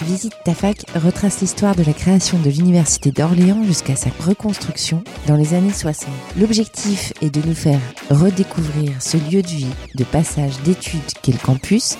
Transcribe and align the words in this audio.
Visite 0.00 0.34
ta 0.44 0.54
fac 0.54 0.84
retrace 0.96 1.40
l'histoire 1.40 1.76
de 1.76 1.84
la 1.84 1.92
création 1.92 2.38
de 2.38 2.50
l'Université 2.50 3.12
d'Orléans 3.12 3.62
jusqu'à 3.62 3.94
sa 3.94 4.10
reconstruction 4.20 5.04
dans 5.28 5.36
les 5.36 5.54
années 5.54 5.72
60. 5.72 6.08
L'objectif 6.40 7.12
est 7.20 7.30
de 7.30 7.46
nous 7.46 7.54
faire 7.54 7.78
redécouvrir 8.10 9.00
ce 9.00 9.16
lieu 9.16 9.42
de 9.42 9.48
vie, 9.48 9.74
de 9.94 10.04
passage, 10.04 10.60
d'études 10.64 11.00
qu'est 11.22 11.32
le 11.32 11.38
campus 11.38 11.96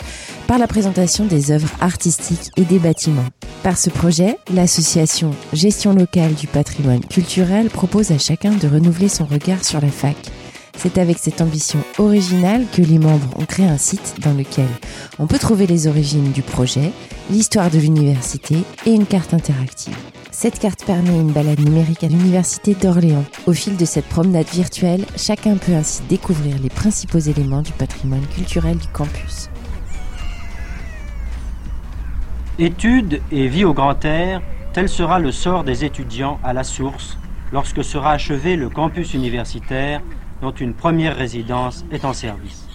par 0.48 0.58
la 0.58 0.66
présentation 0.66 1.26
des 1.26 1.52
œuvres 1.52 1.70
artistiques 1.80 2.50
et 2.56 2.64
des 2.64 2.78
bâtiments. 2.78 3.28
Par 3.62 3.78
ce 3.78 3.90
projet, 3.90 4.38
l'association 4.52 5.30
Gestion 5.52 5.92
locale 5.94 6.34
du 6.34 6.48
patrimoine 6.48 7.04
culturel 7.04 7.68
propose 7.68 8.10
à 8.10 8.18
chacun 8.18 8.50
de 8.52 8.66
renouveler 8.66 9.08
son 9.08 9.24
regard 9.24 9.64
sur 9.64 9.80
la 9.80 9.90
fac 9.90 10.16
c'est 10.76 10.98
avec 10.98 11.18
cette 11.18 11.40
ambition 11.40 11.78
originale 11.98 12.66
que 12.72 12.82
les 12.82 12.98
membres 12.98 13.36
ont 13.38 13.44
créé 13.44 13.66
un 13.66 13.78
site 13.78 14.16
dans 14.20 14.34
lequel 14.34 14.68
on 15.18 15.26
peut 15.26 15.38
trouver 15.38 15.66
les 15.66 15.86
origines 15.86 16.32
du 16.32 16.42
projet, 16.42 16.92
l'histoire 17.30 17.70
de 17.70 17.78
l'université 17.78 18.56
et 18.86 18.92
une 18.92 19.06
carte 19.06 19.34
interactive. 19.34 19.96
Cette 20.30 20.58
carte 20.58 20.84
permet 20.84 21.20
une 21.20 21.30
balade 21.30 21.60
numérique 21.60 22.02
à 22.04 22.08
l'université 22.08 22.74
d'Orléans. 22.74 23.24
Au 23.46 23.52
fil 23.52 23.76
de 23.76 23.84
cette 23.84 24.06
promenade 24.06 24.48
virtuelle, 24.48 25.04
chacun 25.16 25.56
peut 25.56 25.74
ainsi 25.74 26.02
découvrir 26.08 26.56
les 26.58 26.70
principaux 26.70 27.18
éléments 27.18 27.62
du 27.62 27.72
patrimoine 27.72 28.26
culturel 28.34 28.78
du 28.78 28.88
campus. 28.88 29.50
Études 32.58 33.20
et 33.30 33.46
vie 33.46 33.64
au 33.64 33.74
grand 33.74 34.04
air, 34.04 34.42
tel 34.72 34.88
sera 34.88 35.18
le 35.18 35.32
sort 35.32 35.64
des 35.64 35.84
étudiants 35.84 36.38
à 36.42 36.52
la 36.52 36.64
source 36.64 37.18
lorsque 37.52 37.84
sera 37.84 38.12
achevé 38.12 38.56
le 38.56 38.68
campus 38.68 39.14
universitaire 39.14 40.00
dont 40.42 40.50
une 40.50 40.74
première 40.74 41.16
résidence 41.16 41.86
est 41.92 42.04
en 42.04 42.12
service. 42.12 42.68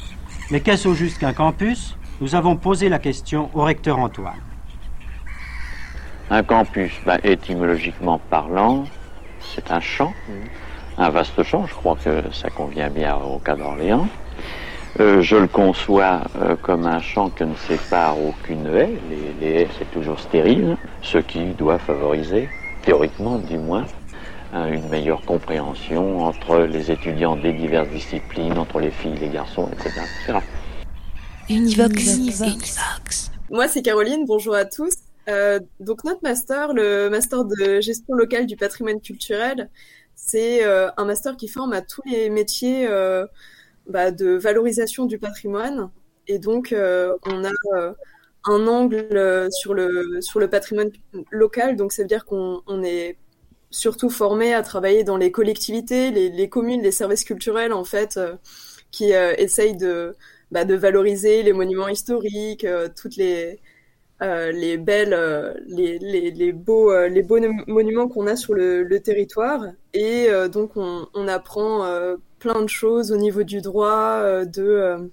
Mais 0.50 0.62
qu'est-ce 0.62 0.88
au 0.88 0.94
juste 0.94 1.20
qu'un 1.20 1.34
campus? 1.34 1.98
Nous 2.22 2.34
avons 2.34 2.56
posé 2.56 2.88
la 2.88 2.98
question 2.98 3.50
au 3.54 3.64
recteur 3.64 4.00
Antoine. 4.00 4.40
Un 6.30 6.44
campus, 6.44 6.94
ben, 7.06 7.20
étymologiquement 7.24 8.20
parlant, 8.30 8.86
c'est 9.42 9.70
un 9.70 9.82
champ, 9.82 10.14
un 10.98 11.10
vaste 11.10 11.44
champ, 11.44 11.68
je 11.68 11.74
crois 11.74 11.98
que 12.02 12.24
ça 12.32 12.50
convient 12.50 12.90
bien 12.90 13.16
au 13.18 13.38
cas 13.38 13.56
d'Orléans. 13.56 14.08
Euh, 15.00 15.22
je 15.22 15.36
le 15.36 15.48
conçois 15.48 16.22
euh, 16.42 16.56
comme 16.56 16.88
un 16.88 17.02
champ 17.02 17.30
que 17.30 17.44
ne 17.44 17.54
sépare 17.56 18.16
aucune 18.20 18.66
haie. 18.68 18.90
Les, 19.10 19.34
les 19.40 19.62
haies, 19.62 19.68
c'est 19.78 19.92
toujours 19.92 20.20
stérile, 20.20 20.78
ce 21.02 21.18
qui 21.18 21.46
doit 21.54 21.78
favoriser, 21.78 22.50
théoriquement 22.82 23.38
du 23.38 23.58
moins, 23.58 23.86
une 24.54 24.88
meilleure 24.90 25.22
compréhension 25.22 26.20
entre 26.20 26.60
les 26.60 26.92
étudiants 26.92 27.36
des 27.36 27.54
diverses 27.54 27.90
disciplines, 27.90 28.58
entre 28.58 28.80
les 28.80 28.92
filles, 28.92 29.18
les 29.20 29.30
garçons, 29.30 29.70
etc. 29.74 30.40
Univox. 31.50 33.30
Moi, 33.50 33.68
c'est 33.68 33.82
Caroline. 33.82 34.26
Bonjour 34.26 34.56
à 34.56 34.66
tous. 34.66 34.94
Euh, 35.30 35.60
donc 35.80 36.04
notre 36.04 36.22
master, 36.24 36.74
le 36.74 37.10
master 37.10 37.46
de 37.46 37.82
gestion 37.82 38.14
locale 38.14 38.46
du 38.46 38.56
patrimoine 38.56 39.02
culturel, 39.02 39.70
c'est 40.16 40.66
euh, 40.66 40.90
un 40.98 41.06
master 41.06 41.36
qui 41.36 41.48
forme 41.48 41.74
à 41.74 41.82
tous 41.82 42.02
les 42.06 42.30
métiers 42.30 42.88
euh, 42.88 43.26
bah, 43.88 44.12
de 44.12 44.30
valorisation 44.32 45.06
du 45.06 45.20
patrimoine. 45.20 45.90
Et 46.28 46.40
donc 46.40 46.74
on 46.74 47.46
a 47.46 47.52
un 48.46 48.68
angle 48.68 49.50
sur 49.52 49.74
le 49.74 50.20
sur 50.22 50.40
le 50.40 50.50
patrimoine 50.50 50.92
local. 51.32 51.76
Donc 51.76 51.94
ça 51.94 52.02
veut 52.02 52.08
dire 52.08 52.26
qu'on 52.26 52.84
est 52.84 53.18
surtout 53.72 54.10
formés 54.10 54.54
à 54.54 54.64
travailler 54.64 55.04
dans 55.04 55.18
les 55.18 55.32
collectivités, 55.32 56.12
les, 56.12 56.50
communes, 56.50 56.82
les 56.82 56.92
services 56.92 57.24
culturels 57.24 57.74
en 57.74 57.84
fait, 57.84 58.18
euh, 58.18 58.36
qui 58.92 59.14
euh, 59.14 59.34
essayent 59.38 59.78
de, 59.78 60.16
bah, 60.52 60.66
de 60.66 60.76
valoriser 60.76 61.44
les 61.44 61.54
monuments 61.54 61.88
historiques, 61.88 62.64
euh, 62.66 62.90
toutes 62.96 63.18
les 63.18 63.60
les 64.20 64.78
belles, 64.78 65.16
les, 65.68 66.52
beaux, 66.52 66.92
les 67.08 67.22
beaux 67.22 67.38
monuments 67.68 68.08
qu'on 68.08 68.26
a 68.26 68.36
sur 68.36 68.56
le, 68.56 68.82
le 68.82 69.00
territoire. 69.00 69.64
Et 69.94 70.28
donc 70.52 70.72
on, 70.76 71.08
on 71.14 71.28
apprend 71.28 71.86
plein 72.40 72.64
de 72.64 72.68
choses 72.68 73.12
au 73.12 73.18
niveau 73.18 73.44
du 73.44 73.62
droit, 73.62 74.44
de 74.44 75.12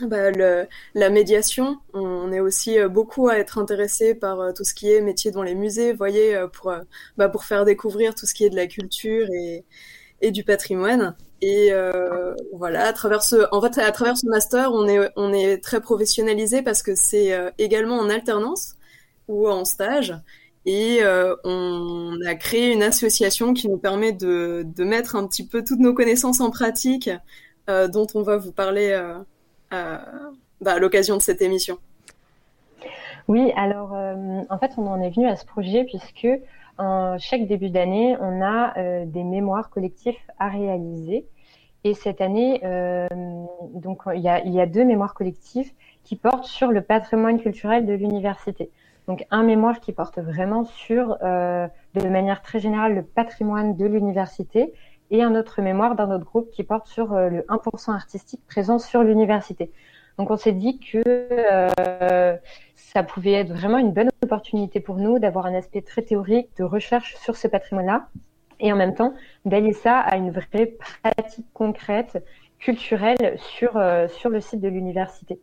bah, 0.00 0.30
le, 0.30 0.66
la 0.94 1.10
médiation. 1.10 1.78
On 1.94 2.32
est 2.32 2.40
aussi 2.40 2.78
euh, 2.78 2.88
beaucoup 2.88 3.28
à 3.28 3.38
être 3.38 3.58
intéressé 3.58 4.14
par 4.14 4.40
euh, 4.40 4.52
tout 4.52 4.64
ce 4.64 4.74
qui 4.74 4.92
est 4.92 5.00
métier 5.00 5.30
dans 5.30 5.42
les 5.42 5.54
musées, 5.54 5.92
voyez, 5.92 6.34
euh, 6.34 6.48
pour, 6.48 6.74
bah, 7.16 7.28
pour 7.28 7.44
faire 7.44 7.64
découvrir 7.64 8.14
tout 8.14 8.26
ce 8.26 8.34
qui 8.34 8.44
est 8.44 8.50
de 8.50 8.56
la 8.56 8.66
culture 8.66 9.26
et, 9.32 9.64
du 10.30 10.44
patrimoine. 10.44 11.16
Et 11.40 11.72
euh, 11.72 12.34
voilà, 12.52 12.86
à 12.86 12.92
travers 12.92 13.24
ce, 13.24 13.36
en 13.50 13.60
fait, 13.60 13.78
à 13.78 13.90
travers 13.90 14.16
ce 14.16 14.26
master, 14.26 14.72
on 14.72 14.86
est, 14.86 15.10
on 15.16 15.32
est 15.32 15.58
très 15.58 15.80
professionnalisé 15.80 16.62
parce 16.62 16.82
que 16.82 16.94
c'est 16.94 17.32
également 17.58 17.98
en 17.98 18.08
alternance 18.08 18.76
ou 19.26 19.48
en 19.48 19.64
stage. 19.64 20.14
Et 20.64 21.02
euh, 21.02 21.34
on 21.44 22.18
a 22.24 22.34
créé 22.34 22.72
une 22.72 22.82
association 22.82 23.52
qui 23.52 23.68
nous 23.68 23.78
permet 23.78 24.12
de, 24.12 24.64
de 24.64 24.84
mettre 24.84 25.16
un 25.16 25.26
petit 25.26 25.46
peu 25.46 25.64
toutes 25.64 25.80
nos 25.80 25.92
connaissances 25.94 26.40
en 26.40 26.50
pratique, 26.50 27.10
euh, 27.68 27.88
dont 27.88 28.06
on 28.14 28.22
va 28.22 28.36
vous 28.36 28.52
parler 28.52 28.92
bah, 29.72 30.74
à 30.74 30.78
l'occasion 30.78 31.16
de 31.16 31.22
cette 31.22 31.42
émission 31.42 31.78
Oui, 33.26 33.52
alors 33.56 33.94
euh, 33.94 34.42
en 34.48 34.58
fait, 34.58 34.72
on 34.76 34.86
en 34.86 35.00
est 35.00 35.10
venu 35.10 35.26
à 35.26 35.36
ce 35.36 35.44
projet 35.46 35.84
puisque 35.84 36.28
chaque 37.18 37.46
début 37.46 37.70
d'année, 37.70 38.16
on 38.20 38.42
a 38.42 38.76
euh, 38.76 39.04
des 39.06 39.22
mémoires 39.22 39.70
collectifs 39.70 40.24
à 40.38 40.48
réaliser. 40.48 41.26
Et 41.84 41.94
cette 41.94 42.20
année, 42.20 42.60
euh, 42.64 43.08
donc 43.74 44.02
il 44.14 44.20
y, 44.20 44.28
a, 44.28 44.44
il 44.44 44.52
y 44.52 44.60
a 44.60 44.66
deux 44.66 44.84
mémoires 44.84 45.14
collectives 45.14 45.72
qui 46.04 46.16
portent 46.16 46.44
sur 46.44 46.70
le 46.70 46.80
patrimoine 46.80 47.40
culturel 47.40 47.86
de 47.86 47.92
l'université. 47.92 48.70
Donc 49.08 49.26
un 49.30 49.42
mémoire 49.42 49.80
qui 49.80 49.92
porte 49.92 50.18
vraiment 50.18 50.64
sur, 50.64 51.18
de 51.18 52.08
manière 52.08 52.40
très 52.40 52.60
générale, 52.60 52.94
le 52.94 53.02
patrimoine 53.02 53.76
de 53.76 53.86
l'université 53.86 54.72
et 55.12 55.22
un 55.22 55.36
autre 55.36 55.60
mémoire 55.60 55.94
d'un 55.94 56.10
autre 56.10 56.24
groupe 56.24 56.50
qui 56.50 56.64
porte 56.64 56.88
sur 56.88 57.12
euh, 57.12 57.28
le 57.28 57.42
1% 57.42 57.94
artistique 57.94 58.40
présent 58.48 58.78
sur 58.78 59.04
l'université. 59.04 59.70
Donc 60.18 60.30
on 60.30 60.36
s'est 60.36 60.52
dit 60.52 60.80
que 60.80 61.02
euh, 61.06 62.36
ça 62.74 63.02
pouvait 63.02 63.32
être 63.32 63.52
vraiment 63.52 63.78
une 63.78 63.92
bonne 63.92 64.08
opportunité 64.22 64.80
pour 64.80 64.96
nous 64.96 65.18
d'avoir 65.18 65.46
un 65.46 65.54
aspect 65.54 65.82
très 65.82 66.02
théorique 66.02 66.48
de 66.58 66.64
recherche 66.64 67.16
sur 67.16 67.36
ce 67.36 67.46
patrimoine-là 67.46 68.08
et 68.58 68.72
en 68.72 68.76
même 68.76 68.94
temps 68.94 69.14
d'allier 69.44 69.74
ça 69.74 69.98
à 69.98 70.16
une 70.16 70.30
vraie 70.30 70.74
pratique 71.02 71.46
concrète 71.52 72.24
culturelle 72.58 73.36
sur, 73.36 73.76
euh, 73.76 74.08
sur 74.08 74.30
le 74.30 74.40
site 74.40 74.60
de 74.60 74.68
l'université. 74.68 75.38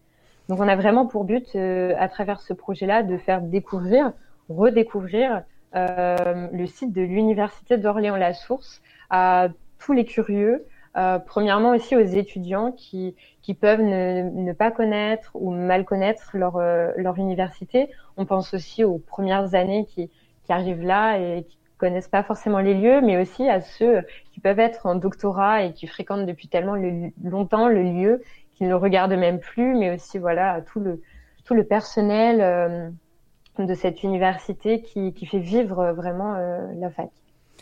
Donc 0.50 0.59
on 0.59 0.68
a 0.68 0.75
vraiment 0.75 1.06
pour 1.06 1.25
but 1.25 1.56
à 1.56 2.08
travers 2.08 2.41
ce 2.41 2.53
projet-là 2.53 3.03
de 3.03 3.18
faire 3.18 3.41
découvrir, 3.41 4.13
redécouvrir 4.50 5.44
le 5.74 6.66
site 6.66 6.94
de 6.94 7.02
l'université 7.02 7.78
d'Orléans-la 7.78 8.34
Source 8.34 8.81
à 9.09 9.50
tous 9.80 9.94
les 9.94 10.06
curieux, 10.06 10.66
euh, 10.97 11.19
premièrement 11.19 11.72
aussi 11.72 11.96
aux 11.96 12.00
étudiants 12.00 12.72
qui, 12.72 13.16
qui 13.41 13.53
peuvent 13.53 13.81
ne, 13.81 14.24
ne 14.24 14.53
pas 14.53 14.72
connaître 14.72 15.31
ou 15.35 15.52
mal 15.52 15.85
connaître 15.85 16.31
leur, 16.34 16.58
euh, 16.58 16.91
leur 16.97 17.18
université. 17.18 17.90
On 18.18 18.25
pense 18.25 18.53
aussi 18.53 18.84
aux 18.84 18.97
premières 18.97 19.53
années 19.53 19.85
qui, 19.85 20.09
qui 20.44 20.52
arrivent 20.52 20.84
là 20.84 21.18
et 21.18 21.44
qui 21.44 21.58
connaissent 21.78 22.09
pas 22.09 22.24
forcément 22.24 22.59
les 22.59 22.73
lieux, 22.73 23.02
mais 23.02 23.22
aussi 23.22 23.47
à 23.47 23.61
ceux 23.61 24.02
qui 24.34 24.40
peuvent 24.41 24.59
être 24.59 24.85
en 24.85 24.96
doctorat 24.96 25.64
et 25.64 25.73
qui 25.73 25.88
fréquentent 25.88 26.26
depuis 26.26 26.47
tellement 26.47 26.76
longtemps 27.23 27.70
le 27.70 27.84
lieu 27.84 28.22
qu'ils 28.53 28.66
ne 28.66 28.72
le 28.72 28.76
regardent 28.76 29.14
même 29.14 29.40
plus, 29.40 29.76
mais 29.76 29.93
aussi 29.93 30.17
voilà 30.17 30.53
à 30.53 30.61
tout 30.61 30.79
le 30.79 31.02
tout 31.46 31.53
le 31.53 31.64
personnel 31.64 32.41
euh, 32.41 32.90
de 33.66 33.73
cette 33.76 34.03
université 34.03 34.82
qui, 34.82 35.14
fait 35.26 35.40
vivre 35.40 35.94
vraiment 35.94 36.35
euh, 36.35 36.59
la 36.79 36.90
fac. 36.90 37.09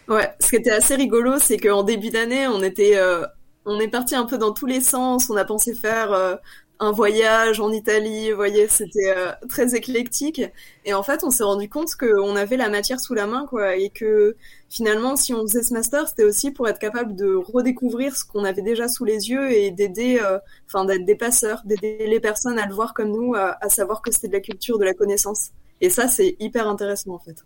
Ouais, 0.08 0.34
ce 0.40 0.50
qui 0.50 0.56
était 0.56 0.72
assez 0.72 0.96
rigolo, 0.96 1.38
c'est 1.38 1.58
qu'en 1.58 1.84
début 1.84 2.10
d'année, 2.12 2.48
on 2.48 2.64
était, 2.64 2.98
euh, 2.98 3.26
on 3.66 3.78
est 3.80 3.90
parti 3.90 4.16
un 4.16 4.26
peu 4.26 4.38
dans 4.38 4.54
tous 4.54 4.66
les 4.66 4.80
sens. 4.80 5.30
On 5.30 5.36
a 5.36 5.44
pensé 5.44 5.74
faire 5.76 6.14
euh, 6.14 6.36
un 6.80 6.94
voyage 6.94 7.60
en 7.60 7.74
Italie, 7.74 8.32
voyez, 8.32 8.70
c'était 8.70 9.14
euh, 9.18 9.34
très 9.50 9.76
éclectique. 9.76 10.42
Et 10.86 10.94
en 10.94 11.04
fait, 11.04 11.26
on 11.26 11.30
s'est 11.30 11.44
rendu 11.44 11.68
compte 11.68 11.96
qu'on 11.96 12.38
avait 12.38 12.56
la 12.56 12.70
matière 12.70 13.02
sous 13.02 13.16
la 13.16 13.28
main, 13.28 13.46
quoi, 13.50 13.76
et 13.76 13.90
que 13.90 14.38
finalement, 14.70 15.18
si 15.18 15.34
on 15.34 15.42
faisait 15.42 15.64
ce 15.64 15.74
master, 15.74 16.08
c'était 16.08 16.24
aussi 16.24 16.52
pour 16.52 16.70
être 16.70 16.80
capable 16.80 17.14
de 17.14 17.36
redécouvrir 17.36 18.16
ce 18.16 18.24
qu'on 18.24 18.46
avait 18.46 18.62
déjà 18.62 18.88
sous 18.88 19.04
les 19.04 19.30
yeux 19.30 19.52
et 19.52 19.72
d'aider, 19.72 20.22
enfin, 20.68 20.86
d'être 20.86 21.04
des 21.04 21.16
passeurs, 21.16 21.64
d'aider 21.66 22.08
les 22.08 22.20
personnes 22.22 22.60
à 22.60 22.66
le 22.66 22.74
voir 22.74 22.94
comme 22.94 23.10
nous, 23.10 23.34
à 23.36 23.70
savoir 23.70 24.02
que 24.02 24.12
c'était 24.12 24.30
de 24.30 24.34
la 24.34 24.42
culture, 24.42 24.80
de 24.80 24.86
la 24.86 24.94
connaissance. 24.94 25.52
Et 25.82 25.90
ça, 25.90 26.08
c'est 26.08 26.36
hyper 26.40 26.68
intéressant, 26.68 27.14
en 27.14 27.20
fait. 27.20 27.44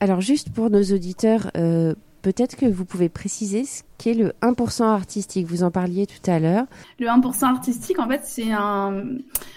Alors 0.00 0.20
juste 0.20 0.50
pour 0.50 0.70
nos 0.70 0.82
auditeurs, 0.82 1.50
euh, 1.56 1.92
peut-être 2.22 2.56
que 2.56 2.66
vous 2.66 2.84
pouvez 2.84 3.08
préciser 3.08 3.64
ce 3.64 3.82
qu'est 3.98 4.14
le 4.14 4.32
1% 4.42 4.84
artistique. 4.84 5.46
Vous 5.48 5.64
en 5.64 5.72
parliez 5.72 6.06
tout 6.06 6.30
à 6.30 6.38
l'heure. 6.38 6.66
Le 7.00 7.08
1% 7.08 7.46
artistique, 7.46 7.98
en 7.98 8.08
fait, 8.08 8.20
c'est 8.22 8.52
un, 8.52 9.02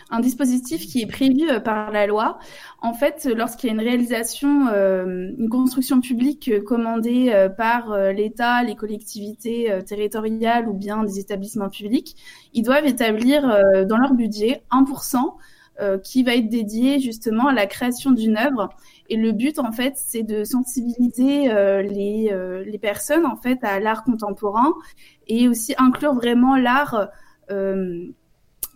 un, 0.10 0.20
dispositif 0.20 0.88
qui 0.88 1.02
est 1.02 1.06
prévu 1.06 1.48
euh, 1.48 1.60
par 1.60 1.92
la 1.92 2.08
loi. 2.08 2.40
En 2.82 2.94
fait, 2.94 3.30
lorsqu'il 3.36 3.68
y 3.68 3.70
a 3.70 3.76
une 3.76 3.88
réalisation, 3.88 4.68
euh, 4.70 5.30
une 5.38 5.50
construction 5.50 6.02
publique 6.02 6.64
commandée 6.64 7.50
par 7.56 7.96
l'État, 8.12 8.64
les 8.64 8.76
collectivités 8.76 9.72
territoriales 9.86 10.68
ou 10.68 10.74
bien 10.74 11.04
des 11.04 11.20
établissements 11.20 11.70
publics, 11.70 12.16
ils 12.54 12.64
doivent 12.64 12.88
établir 12.88 13.44
dans 13.88 13.98
leur 13.98 14.16
budget 14.16 14.64
1% 14.72 15.20
qui 16.04 16.22
va 16.22 16.36
être 16.36 16.48
dédié 16.48 17.00
justement 17.00 17.48
à 17.48 17.54
la 17.54 17.66
création 17.66 18.12
d'une 18.12 18.38
œuvre 18.38 18.70
et 19.12 19.18
le 19.18 19.34
but, 19.34 19.60
en 19.60 19.74
fait, 19.74 19.96
c'est 19.98 20.24
de 20.24 20.46
sensibiliser 20.46 21.52
euh, 21.52 21.82
les, 21.82 22.30
euh, 22.32 22.64
les 22.64 22.80
personnes, 22.80 23.26
en 23.26 23.36
fait, 23.36 23.60
à 23.62 23.82
l'art 23.82 24.06
contemporain 24.06 24.74
et 25.28 25.50
aussi 25.50 25.76
inclure 25.78 26.14
vraiment 26.14 26.56
l'art 26.56 27.10
euh, 27.50 28.06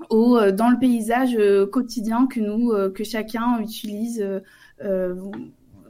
au, 0.09 0.51
dans 0.51 0.69
le 0.69 0.77
paysage 0.77 1.37
quotidien 1.71 2.27
que 2.27 2.41
nous, 2.41 2.73
que 2.91 3.05
chacun 3.05 3.61
utilise 3.61 4.27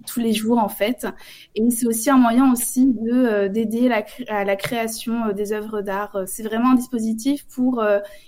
tous 0.06 0.20
les 0.20 0.32
jours, 0.32 0.60
en 0.60 0.70
fait. 0.70 1.08
Et 1.56 1.72
c'est 1.72 1.88
aussi 1.88 2.12
un 2.12 2.20
moyen 2.20 2.52
aussi 2.52 2.86
de 2.86 3.48
d'aider 3.48 3.90
à 4.28 4.44
la 4.44 4.56
création 4.56 5.32
des 5.32 5.54
œuvres 5.54 5.82
d'art. 5.82 6.16
C'est 6.28 6.44
vraiment 6.44 6.74
un 6.74 6.76
dispositif 6.76 7.48
pour 7.48 7.84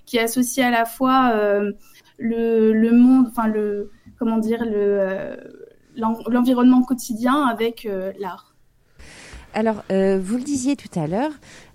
qui 0.08 0.18
associe 0.18 0.66
à 0.66 0.72
la 0.72 0.86
fois 0.86 1.32
le, 2.18 2.92
monde, 2.92 3.28
enfin 3.30 3.48
le 3.48 3.92
comment 4.18 4.38
dire 4.38 4.66
le 4.66 5.38
l'environnement 5.98 6.84
quotidien 6.84 7.46
avec 7.46 7.86
euh, 7.86 8.12
l'art. 8.20 8.56
Alors, 9.54 9.84
euh, 9.92 10.20
vous 10.22 10.38
le 10.38 10.44
disiez 10.44 10.76
tout 10.76 11.00
à 11.00 11.08
l'heure, 11.08 11.32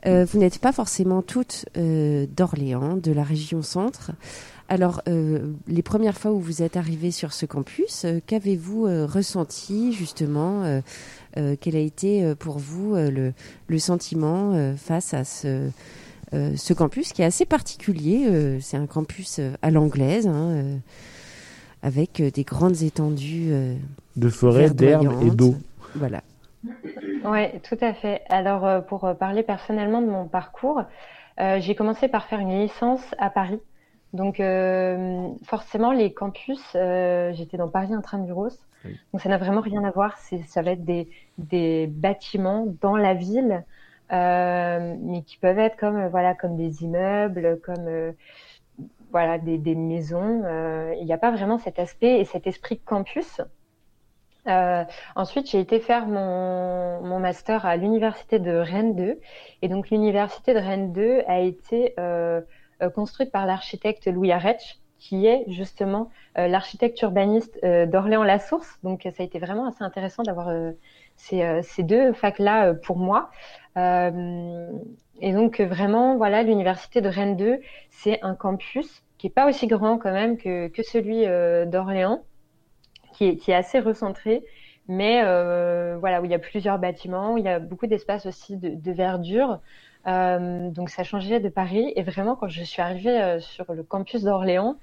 euh, 0.07 0.25
vous 0.25 0.39
n'êtes 0.39 0.59
pas 0.59 0.73
forcément 0.73 1.23
toutes 1.23 1.67
d'Orléans, 1.75 2.97
de 2.97 3.13
la 3.13 3.25
région 3.25 3.63
centre. 3.63 4.13
Alors, 4.69 5.03
les 5.07 5.83
premières 5.83 6.17
fois 6.17 6.33
où 6.33 6.41
vous 6.41 6.63
êtes 6.63 6.79
arrivées 6.79 7.11
sur 7.11 7.35
ce 7.35 7.45
campus, 7.45 8.07
qu'avez-vous 8.27 8.85
ressenti 9.07 9.93
justement 9.93 10.81
Quel 11.35 11.77
a 11.77 11.81
été 11.81 12.35
pour 12.37 12.59
vous 12.59 12.95
le, 12.95 13.35
le, 13.67 13.79
sentiment 13.79 14.75
face 14.79 15.13
à 15.13 15.25
ce, 15.25 15.69
ce 16.33 16.73
campus 16.73 17.13
qui 17.13 17.23
est 17.23 17.27
assez 17.27 17.45
particulier 17.45 18.59
C'est 18.61 18.77
un 18.77 18.87
campus 18.87 19.41
à 19.61 19.71
l'anglaise. 19.71 20.27
Hein, 20.27 20.81
avec 21.83 22.21
euh, 22.21 22.31
des 22.31 22.45
grandes 22.45 22.83
étendues 22.83 23.51
euh, 23.53 23.75
de 24.17 24.29
forêt, 24.29 24.71
d'herbes 24.71 25.23
et 25.23 25.31
d'eau. 25.31 25.57
Voilà. 25.95 26.23
Oui, 27.25 27.61
tout 27.63 27.79
à 27.81 27.93
fait. 27.93 28.23
Alors, 28.29 28.65
euh, 28.65 28.81
pour 28.81 29.15
parler 29.19 29.43
personnellement 29.43 30.01
de 30.01 30.07
mon 30.07 30.27
parcours, 30.27 30.83
j'ai 31.59 31.75
commencé 31.75 32.07
par 32.09 32.27
faire 32.27 32.39
une 32.39 32.61
licence 32.61 33.03
à 33.19 33.29
Paris. 33.29 33.59
Donc, 34.13 34.41
forcément, 35.45 35.91
les 35.91 36.13
campus, 36.13 36.61
j'étais 36.73 37.57
dans 37.57 37.69
Paris 37.69 37.93
Intramuros. 37.93 38.59
Oui. 38.85 38.97
Donc, 39.13 39.23
ça 39.23 39.29
n'a 39.29 39.39
vraiment 39.39 39.61
rien 39.61 39.83
à 39.83 39.91
voir. 39.91 40.17
Ça 40.47 40.63
va 40.63 40.73
être 40.73 40.85
des, 40.85 41.09
des 41.39 41.89
bâtiments 41.89 42.67
dans 42.81 42.97
la 42.97 43.15
ville, 43.15 43.65
mais 44.11 45.23
qui 45.27 45.39
peuvent 45.39 45.59
être 45.59 45.77
comme, 45.77 46.07
voilà, 46.09 46.35
comme 46.35 46.57
des 46.57 46.83
immeubles, 46.85 47.61
comme 47.65 48.15
voilà, 49.13 49.39
des, 49.39 49.59
des 49.59 49.75
maisons. 49.77 50.43
Euh, 50.45 50.95
il 50.99 51.05
n'y 51.05 51.13
a 51.13 51.19
pas 51.19 51.31
vraiment 51.31 51.59
cet 51.59 51.79
aspect 51.79 52.21
et 52.21 52.25
cet 52.25 52.47
esprit 52.47 52.81
campus. 52.81 53.41
Euh, 54.49 54.85
ensuite, 55.15 55.49
j'ai 55.49 55.61
été 55.61 55.79
faire 55.79 56.07
mon, 56.07 57.01
mon 57.03 57.21
master 57.21 57.65
à 57.65 57.77
l'université 57.77 58.41
de 58.41 58.51
Rennes 58.51 58.97
2. 58.97 59.21
Et 59.61 59.69
donc, 59.69 59.91
l'université 59.91 60.55
de 60.55 60.59
Rennes 60.59 60.93
2 60.93 61.23
a 61.29 61.41
été 61.41 61.95
euh, 62.01 62.41
euh, 62.83 62.91
construite 62.91 63.31
par 63.31 63.47
l'architecte 63.47 64.09
Louis 64.09 64.33
Aretsch, 64.33 64.81
qui 65.03 65.27
est 65.27 65.45
justement 65.49 66.11
euh, 66.39 66.47
l'architecte 66.47 67.03
urbaniste 67.03 67.59
euh, 67.65 67.87
d'Orléans-la-Source. 67.87 68.79
Donc, 68.85 69.03
ça 69.03 69.23
a 69.23 69.27
été 69.27 69.41
vraiment 69.41 69.67
assez 69.67 69.83
intéressant 69.83 70.23
d'avoir 70.23 70.49
ces, 71.17 71.61
ces, 71.63 71.83
deux 71.83 72.13
facs-là 72.13 72.73
pour 72.75 72.99
moi. 72.99 73.31
et 73.77 75.33
donc, 75.33 75.61
vraiment, 75.61 76.17
voilà, 76.17 76.45
l'université 76.45 77.01
de 77.01 77.09
Rennes 77.09 77.37
2, 77.37 77.59
c'est 77.91 78.23
un 78.23 78.37
campus 78.37 79.03
qui 79.19 79.27
est 79.27 79.31
pas 79.31 79.49
aussi 79.49 79.67
grand 79.67 79.99
quand 79.99 80.13
même 80.13 80.37
que, 80.37 80.69
que 80.69 80.83
celui 80.85 81.27
euh, 81.27 81.65
d'Orléans, 81.65 82.25
qui 83.13 83.27
est, 83.27 83.37
qui 83.37 83.51
est 83.51 83.55
assez 83.55 83.81
recentré, 83.81 84.45
mais 84.89 85.23
euh, 85.25 85.97
voilà 85.99 86.21
où 86.21 86.25
il 86.25 86.31
y 86.31 86.35
a 86.35 86.41
plusieurs 86.41 86.79
bâtiments, 86.79 87.35
où 87.35 87.39
il 87.39 87.45
y 87.45 87.49
a 87.49 87.59
beaucoup 87.59 87.87
d'espace 87.87 88.27
aussi 88.27 88.57
de 88.57 88.93
verdure. 88.93 89.61
Euh, 90.07 90.71
donc 90.71 90.91
ça 90.91 91.05
changeait 91.05 91.41
de 91.41 91.49
Paris. 91.49 91.93
Et 91.97 92.03
vraiment, 92.03 92.37
quand 92.37 92.49
je 92.49 92.63
suis 92.63 92.83
arrivée 92.83 93.21
euh, 93.21 93.41
sur 93.41 93.73
le 93.73 93.83
campus 93.83 94.23
d'Orléans, 94.23 94.77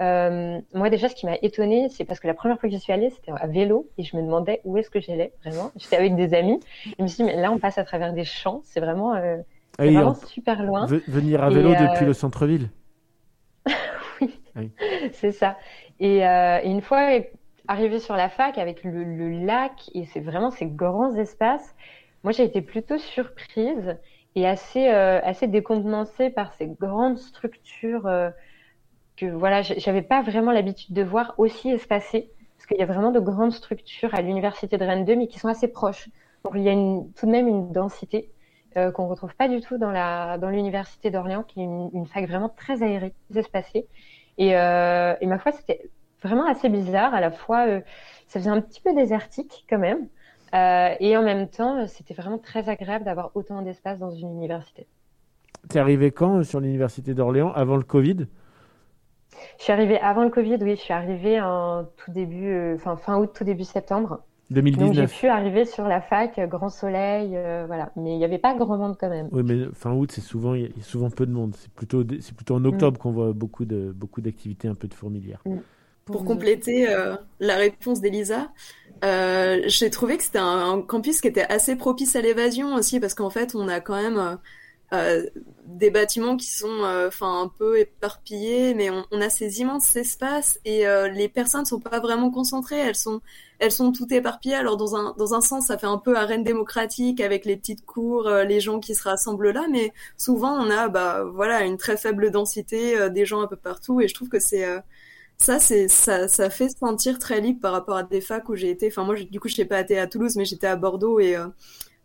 euh, 0.00 0.60
moi 0.74 0.90
déjà, 0.90 1.08
ce 1.08 1.14
qui 1.14 1.26
m'a 1.26 1.36
étonnée, 1.42 1.88
c'est 1.88 2.04
parce 2.04 2.20
que 2.20 2.26
la 2.26 2.34
première 2.34 2.58
fois 2.60 2.68
que 2.68 2.74
j'y 2.74 2.80
suis 2.80 2.92
allée, 2.92 3.10
c'était 3.10 3.32
à 3.34 3.46
vélo 3.46 3.88
et 3.98 4.04
je 4.04 4.16
me 4.16 4.22
demandais 4.22 4.60
où 4.64 4.76
est-ce 4.76 4.90
que 4.90 5.00
j'allais 5.00 5.32
vraiment. 5.42 5.72
J'étais 5.76 5.96
avec 5.96 6.14
des 6.14 6.34
amis. 6.34 6.60
Et 6.86 6.94
je 6.98 7.02
me 7.02 7.08
suis 7.08 7.24
dit, 7.24 7.24
mais 7.24 7.40
là, 7.40 7.50
on 7.50 7.58
passe 7.58 7.78
à 7.78 7.84
travers 7.84 8.12
des 8.12 8.24
champs. 8.24 8.60
C'est 8.64 8.80
vraiment, 8.80 9.14
ah 9.14 9.36
vraiment 9.78 10.14
super 10.14 10.62
loin. 10.62 10.86
Venir 10.86 11.42
à 11.42 11.50
vélo 11.50 11.70
depuis 11.70 12.04
le 12.04 12.12
centre-ville. 12.12 12.68
oui, 14.56 14.70
c'est 15.12 15.32
ça. 15.32 15.56
Et, 16.00 16.18
et, 16.18 16.70
une 16.70 16.80
fois 16.80 17.20
arrivé 17.66 17.98
sur 17.98 18.16
la 18.16 18.28
fac 18.28 18.56
avec 18.56 18.82
le, 18.82 19.04
le 19.04 19.44
lac 19.44 19.90
et 19.94 20.06
c'est 20.06 20.20
vraiment 20.20 20.50
ces 20.50 20.66
grands 20.66 21.14
espaces, 21.14 21.74
moi 22.24 22.32
j'ai 22.32 22.44
été 22.44 22.62
plutôt 22.62 22.98
surprise 22.98 23.96
et 24.34 24.46
assez 24.46 24.88
euh, 24.88 25.20
assez 25.22 25.46
décontenancée 25.48 26.30
par 26.30 26.54
ces 26.54 26.66
grandes 26.66 27.18
structures 27.18 28.06
euh, 28.06 28.30
que 29.16 29.26
voilà, 29.26 29.62
j'avais 29.62 30.02
pas 30.02 30.22
vraiment 30.22 30.52
l'habitude 30.52 30.94
de 30.94 31.02
voir 31.02 31.34
aussi 31.38 31.70
espacées 31.70 32.30
parce 32.56 32.66
qu'il 32.66 32.78
y 32.78 32.82
a 32.82 32.86
vraiment 32.86 33.10
de 33.12 33.20
grandes 33.20 33.52
structures 33.52 34.14
à 34.14 34.22
l'université 34.22 34.78
de 34.78 34.84
Rennes 34.84 35.04
2 35.04 35.16
mais 35.16 35.28
qui 35.28 35.38
sont 35.38 35.48
assez 35.48 35.68
proches. 35.68 36.08
Donc 36.44 36.54
il 36.56 36.62
y 36.62 36.68
a 36.68 36.72
une, 36.72 37.12
tout 37.14 37.26
de 37.26 37.30
même 37.30 37.48
une 37.48 37.72
densité 37.72 38.30
euh, 38.76 38.92
qu'on 38.92 39.08
retrouve 39.08 39.34
pas 39.34 39.48
du 39.48 39.60
tout 39.60 39.78
dans 39.78 39.90
la 39.90 40.38
dans 40.38 40.50
l'université 40.50 41.10
d'Orléans, 41.10 41.42
qui 41.42 41.60
est 41.60 41.64
une, 41.64 41.90
une, 41.94 42.06
fac 42.06 42.26
vraiment 42.28 42.50
très 42.50 42.82
aérée, 42.82 43.14
très 43.30 43.40
espacée. 43.40 43.88
Et, 44.36 44.56
euh, 44.56 45.14
et 45.20 45.26
ma 45.26 45.38
foi, 45.38 45.52
c'était 45.52 45.90
vraiment 46.22 46.46
assez 46.46 46.68
bizarre. 46.68 47.14
À 47.14 47.20
la 47.20 47.30
fois, 47.30 47.66
euh, 47.66 47.80
ça 48.28 48.38
faisait 48.40 48.50
un 48.50 48.60
petit 48.60 48.80
peu 48.80 48.94
désertique 48.94 49.64
quand 49.68 49.78
même, 49.78 50.08
euh, 50.54 50.94
et 51.00 51.16
en 51.16 51.22
même 51.22 51.48
temps, 51.48 51.86
c'était 51.86 52.14
vraiment 52.14 52.38
très 52.38 52.68
agréable 52.68 53.04
d'avoir 53.04 53.30
autant 53.34 53.62
d'espace 53.62 53.98
dans 53.98 54.10
une 54.10 54.30
université. 54.30 54.86
T'es 55.68 55.78
arrivé 55.78 56.10
quand 56.10 56.42
sur 56.44 56.60
l'université 56.60 57.14
d'Orléans 57.14 57.52
Avant 57.52 57.76
le 57.76 57.82
Covid? 57.82 58.26
Je 59.58 59.64
suis 59.64 59.72
arrivée 59.72 59.98
avant 60.00 60.24
le 60.24 60.30
Covid, 60.30 60.58
oui. 60.62 60.76
Je 60.76 60.80
suis 60.80 60.94
arrivée 60.94 61.40
en 61.40 61.84
tout 61.96 62.10
début, 62.10 62.74
enfin 62.74 62.96
fin 62.96 63.18
août, 63.18 63.30
tout 63.34 63.44
début 63.44 63.64
septembre. 63.64 64.20
2019. 64.50 64.86
Donc 64.86 64.96
j'ai 64.96 65.20
pu 65.20 65.26
arriver 65.26 65.64
sur 65.66 65.86
la 65.86 66.00
fac, 66.00 66.40
grand 66.48 66.70
soleil, 66.70 67.32
euh, 67.34 67.64
voilà. 67.66 67.92
Mais 67.96 68.14
il 68.14 68.18
n'y 68.18 68.24
avait 68.24 68.38
pas 68.38 68.54
grand 68.54 68.78
monde 68.78 68.96
quand 68.98 69.10
même. 69.10 69.28
Oui, 69.30 69.42
mais 69.44 69.66
fin 69.74 69.92
août, 69.92 70.10
c'est 70.12 70.22
souvent, 70.22 70.54
il 70.54 70.62
y, 70.62 70.66
a 70.66 70.82
souvent 70.82 71.10
peu 71.10 71.26
de 71.26 71.32
monde. 71.32 71.54
C'est 71.56 71.70
plutôt, 71.70 72.02
c'est 72.20 72.34
plutôt 72.34 72.54
en 72.54 72.64
octobre 72.64 72.96
mm. 72.96 72.98
qu'on 72.98 73.10
voit 73.10 73.32
beaucoup 73.32 73.66
de, 73.66 73.92
beaucoup 73.94 74.20
d'activités 74.20 74.68
un 74.68 74.74
peu 74.74 74.88
de 74.88 74.94
fourmilière. 74.94 75.42
Mm. 75.44 75.58
Pour 76.06 76.24
compléter 76.24 76.88
euh, 76.88 77.16
la 77.38 77.56
réponse 77.56 78.00
d'Elisa, 78.00 78.48
euh, 79.04 79.62
j'ai 79.66 79.90
trouvé 79.90 80.16
que 80.16 80.24
c'était 80.24 80.38
un, 80.38 80.72
un, 80.72 80.82
campus 80.82 81.20
qui 81.20 81.28
était 81.28 81.46
assez 81.48 81.76
propice 81.76 82.16
à 82.16 82.20
l'évasion 82.20 82.74
aussi, 82.74 83.00
parce 83.00 83.14
qu'en 83.14 83.30
fait, 83.30 83.54
on 83.54 83.68
a 83.68 83.80
quand 83.80 84.00
même 84.00 84.38
euh, 84.94 85.26
des 85.66 85.90
bâtiments 85.90 86.38
qui 86.38 86.50
sont 86.50 86.82
euh, 86.82 87.08
enfin 87.08 87.42
un 87.42 87.48
peu 87.48 87.78
éparpillés 87.78 88.72
mais 88.72 88.88
on, 88.88 89.04
on, 89.10 89.20
a 89.20 89.28
ces 89.28 89.60
immenses 89.60 89.94
espaces 89.96 90.58
et 90.64 90.86
euh, 90.86 91.08
les 91.08 91.28
personnes 91.28 91.66
sont 91.66 91.78
pas 91.78 92.00
vraiment 92.00 92.30
concentrées. 92.30 92.78
Elles 92.78 92.94
sont 92.94 93.20
elles 93.58 93.70
sont 93.72 93.92
toutes 93.92 94.12
éparpillées. 94.12 94.54
Alors 94.54 94.78
dans 94.78 94.96
un 94.96 95.14
dans 95.18 95.34
un 95.34 95.42
sens 95.42 95.66
ça 95.66 95.76
fait 95.76 95.86
un 95.86 95.98
peu 95.98 96.16
arène 96.16 96.42
démocratique 96.42 97.20
avec 97.20 97.44
les 97.44 97.56
petites 97.58 97.84
cours 97.84 98.30
les 98.30 98.60
gens 98.60 98.80
qui 98.80 98.94
se 98.94 99.02
rassemblent 99.02 99.50
là 99.50 99.66
mais 99.70 99.92
souvent 100.16 100.52
on 100.54 100.70
a 100.70 100.88
bah 100.88 101.22
voilà 101.24 101.64
une 101.64 101.76
très 101.76 101.98
faible 101.98 102.30
densité 102.30 103.10
des 103.10 103.26
gens 103.26 103.42
un 103.42 103.46
peu 103.46 103.56
partout. 103.56 104.00
Et 104.00 104.08
je 104.08 104.14
trouve 104.14 104.30
que 104.30 104.40
c'est 104.40 104.64
ça 105.40 105.58
c'est 105.58 105.88
ça 105.88 106.28
ça 106.28 106.50
fait 106.50 106.68
se 106.68 106.78
sentir 106.78 107.18
très 107.18 107.40
libre 107.40 107.60
par 107.60 107.72
rapport 107.72 107.96
à 107.96 108.02
des 108.02 108.20
facs 108.20 108.48
où 108.48 108.56
j'ai 108.56 108.70
été 108.70 108.88
enfin 108.88 109.04
moi 109.04 109.14
du 109.14 109.40
coup 109.40 109.48
je 109.48 109.56
n'ai 109.58 109.64
pas 109.64 109.80
été 109.80 109.98
à 109.98 110.06
Toulouse 110.06 110.36
mais 110.36 110.44
j'étais 110.44 110.66
à 110.66 110.76
Bordeaux 110.76 111.20
et 111.20 111.36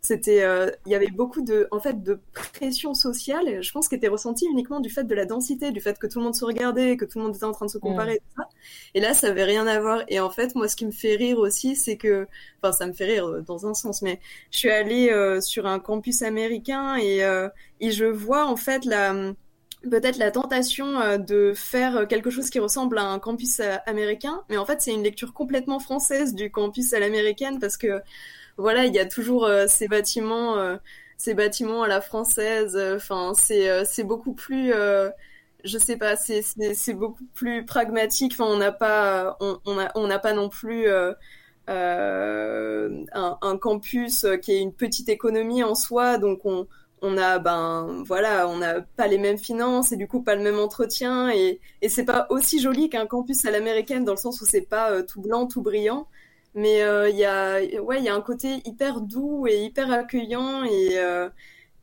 c'était, 0.04 0.42
euh, 0.42 0.70
il 0.84 0.92
y 0.92 0.94
avait 0.94 1.10
beaucoup 1.10 1.40
de, 1.40 1.66
en 1.70 1.80
fait, 1.80 2.02
de 2.02 2.20
pression 2.34 2.92
sociale. 2.92 3.62
Je 3.62 3.72
pense 3.72 3.88
qu'elle 3.88 3.96
était 3.96 4.08
ressentie 4.08 4.46
uniquement 4.46 4.80
du 4.80 4.90
fait 4.90 5.04
de 5.04 5.14
la 5.14 5.24
densité, 5.24 5.70
du 5.70 5.80
fait 5.80 5.98
que 5.98 6.06
tout 6.06 6.18
le 6.18 6.26
monde 6.26 6.34
se 6.34 6.44
regardait, 6.44 6.98
que 6.98 7.06
tout 7.06 7.18
le 7.18 7.24
monde 7.24 7.34
était 7.34 7.44
en 7.44 7.52
train 7.52 7.64
de 7.64 7.70
se 7.70 7.78
comparer. 7.78 8.16
Et, 8.16 8.22
ça. 8.36 8.48
et 8.94 9.00
là, 9.00 9.14
ça 9.14 9.28
avait 9.28 9.44
rien 9.44 9.66
à 9.66 9.80
voir. 9.80 10.02
Et 10.08 10.20
en 10.20 10.28
fait, 10.28 10.54
moi, 10.54 10.68
ce 10.68 10.76
qui 10.76 10.84
me 10.84 10.90
fait 10.90 11.16
rire 11.16 11.38
aussi, 11.38 11.74
c'est 11.74 11.96
que, 11.96 12.26
enfin, 12.62 12.72
ça 12.72 12.86
me 12.86 12.92
fait 12.92 13.06
rire 13.06 13.26
euh, 13.26 13.40
dans 13.40 13.66
un 13.66 13.72
sens, 13.72 14.02
mais 14.02 14.20
je 14.50 14.58
suis 14.58 14.70
allée 14.70 15.10
euh, 15.10 15.40
sur 15.40 15.64
un 15.66 15.78
campus 15.78 16.20
américain 16.20 16.96
et, 16.96 17.24
euh, 17.24 17.48
et 17.80 17.90
je 17.90 18.04
vois 18.04 18.46
en 18.46 18.56
fait 18.56 18.84
la 18.84 19.32
peut-être 19.90 20.18
la 20.18 20.30
tentation 20.30 21.00
euh, 21.00 21.18
de 21.18 21.52
faire 21.54 22.06
quelque 22.08 22.30
chose 22.30 22.50
qui 22.50 22.58
ressemble 22.58 22.98
à 22.98 23.04
un 23.04 23.18
campus 23.18 23.60
euh, 23.60 23.76
américain, 23.86 24.42
mais 24.48 24.56
en 24.56 24.66
fait 24.66 24.80
c'est 24.80 24.92
une 24.92 25.02
lecture 25.02 25.32
complètement 25.32 25.78
française 25.78 26.34
du 26.34 26.50
campus 26.50 26.92
à 26.92 27.00
l'américaine 27.00 27.58
parce 27.60 27.76
que 27.76 28.02
voilà, 28.56 28.84
il 28.86 28.94
y 28.94 28.98
a 28.98 29.06
toujours 29.06 29.44
euh, 29.46 29.66
ces 29.68 29.88
bâtiments, 29.88 30.78
ces 31.16 31.34
bâtiments 31.34 31.82
à 31.82 31.88
la 31.88 32.00
française. 32.00 32.78
Enfin, 32.96 33.32
c'est 33.34 33.84
c'est 33.84 34.04
beaucoup 34.04 34.32
plus, 34.34 34.72
je 35.64 35.78
sais 35.78 35.96
pas, 35.96 36.16
c'est 36.16 36.94
beaucoup 36.94 37.24
plus 37.34 37.64
pragmatique. 37.64 38.32
Enfin, 38.34 38.44
on 38.46 38.58
n'a 38.58 38.72
pas, 38.72 39.36
on 39.40 39.58
on 39.66 39.76
on 39.96 40.06
n'a 40.06 40.18
pas 40.20 40.34
non 40.34 40.48
plus 40.48 40.86
un, 41.66 43.38
un 43.42 43.58
campus 43.58 44.26
qui 44.42 44.52
est 44.52 44.60
une 44.60 44.72
petite 44.72 45.08
économie 45.08 45.64
en 45.64 45.74
soi, 45.74 46.18
donc 46.18 46.44
on 46.44 46.68
on 47.04 47.18
a 47.18 47.38
ben 47.38 48.02
voilà 48.06 48.48
on 48.48 48.58
n'a 48.58 48.80
pas 48.80 49.06
les 49.06 49.18
mêmes 49.18 49.38
finances 49.38 49.92
et 49.92 49.96
du 49.96 50.08
coup 50.08 50.22
pas 50.22 50.34
le 50.34 50.42
même 50.42 50.58
entretien 50.58 51.30
et, 51.30 51.60
et 51.82 51.88
c'est 51.90 52.04
pas 52.04 52.26
aussi 52.30 52.60
joli 52.60 52.88
qu'un 52.88 53.06
campus 53.06 53.44
à 53.44 53.50
l'américaine 53.50 54.04
dans 54.04 54.12
le 54.12 54.18
sens 54.18 54.40
où 54.40 54.46
c'est 54.46 54.62
pas 54.62 54.90
euh, 54.90 55.02
tout 55.02 55.20
blanc 55.20 55.46
tout 55.46 55.62
brillant. 55.62 56.08
Mais 56.54 56.82
euh, 56.82 57.08
il 57.10 57.16
y 57.16 57.24
a 57.24 57.60
ouais 57.82 57.98
il 57.98 58.04
y 58.04 58.08
a 58.08 58.14
un 58.14 58.20
côté 58.20 58.62
hyper 58.64 59.00
doux 59.00 59.46
et 59.46 59.64
hyper 59.64 59.92
accueillant 59.92 60.64
et 60.64 60.98
euh, 60.98 61.28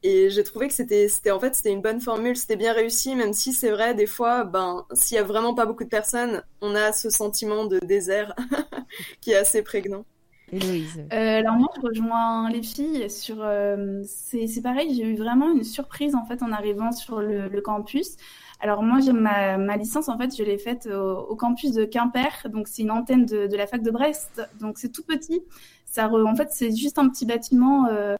et 0.03 0.29
j'ai 0.31 0.43
trouvé 0.43 0.67
que 0.67 0.73
c'était 0.73 1.07
c'était 1.09 1.31
en 1.31 1.39
fait 1.39 1.55
c'était 1.55 1.71
une 1.71 1.81
bonne 1.81 2.01
formule 2.01 2.35
c'était 2.37 2.55
bien 2.55 2.73
réussi 2.73 3.15
même 3.15 3.33
si 3.33 3.53
c'est 3.53 3.71
vrai 3.71 3.93
des 3.95 4.07
fois 4.07 4.45
ben 4.45 4.85
s'il 4.93 5.17
y 5.17 5.19
a 5.19 5.23
vraiment 5.23 5.53
pas 5.53 5.65
beaucoup 5.65 5.83
de 5.83 5.89
personnes 5.89 6.43
on 6.61 6.75
a 6.75 6.93
ce 6.93 7.09
sentiment 7.09 7.65
de 7.65 7.79
désert 7.79 8.35
qui 9.21 9.31
est 9.31 9.35
assez 9.35 9.61
prégnant 9.61 10.05
euh, 10.53 11.39
alors 11.39 11.55
moi, 11.55 11.69
je 11.75 11.81
rejoins 11.81 12.49
les 12.49 12.61
filles 12.61 13.09
sur. 13.09 13.37
Euh, 13.39 14.01
c'est 14.05 14.61
pareil, 14.61 14.93
j'ai 14.95 15.05
eu 15.05 15.15
vraiment 15.15 15.51
une 15.51 15.63
surprise 15.63 16.15
en 16.15 16.25
fait 16.25 16.43
en 16.43 16.51
arrivant 16.51 16.91
sur 16.91 17.21
le, 17.21 17.61
campus. 17.61 18.17
Alors 18.59 18.83
moi, 18.83 18.99
ma, 19.13 19.57
ma, 19.57 19.77
licence 19.77 20.09
en 20.09 20.17
fait, 20.17 20.35
je 20.35 20.43
l'ai 20.43 20.57
faite 20.57 20.87
au, 20.87 21.35
campus 21.35 21.71
de 21.71 21.85
Quimper, 21.85 22.47
donc 22.49 22.67
c'est 22.67 22.81
une 22.83 22.91
antenne 22.91 23.25
de, 23.25 23.47
de, 23.47 23.57
la 23.57 23.65
fac 23.65 23.81
de 23.81 23.91
Brest, 23.91 24.41
donc 24.59 24.77
c'est 24.77 24.91
tout 24.91 25.03
petit. 25.03 25.41
Ça, 25.85 26.09
en 26.09 26.35
fait, 26.35 26.49
c'est 26.51 26.75
juste 26.75 26.99
un 26.99 27.09
petit 27.09 27.25
bâtiment, 27.25 27.87
euh, 27.87 28.15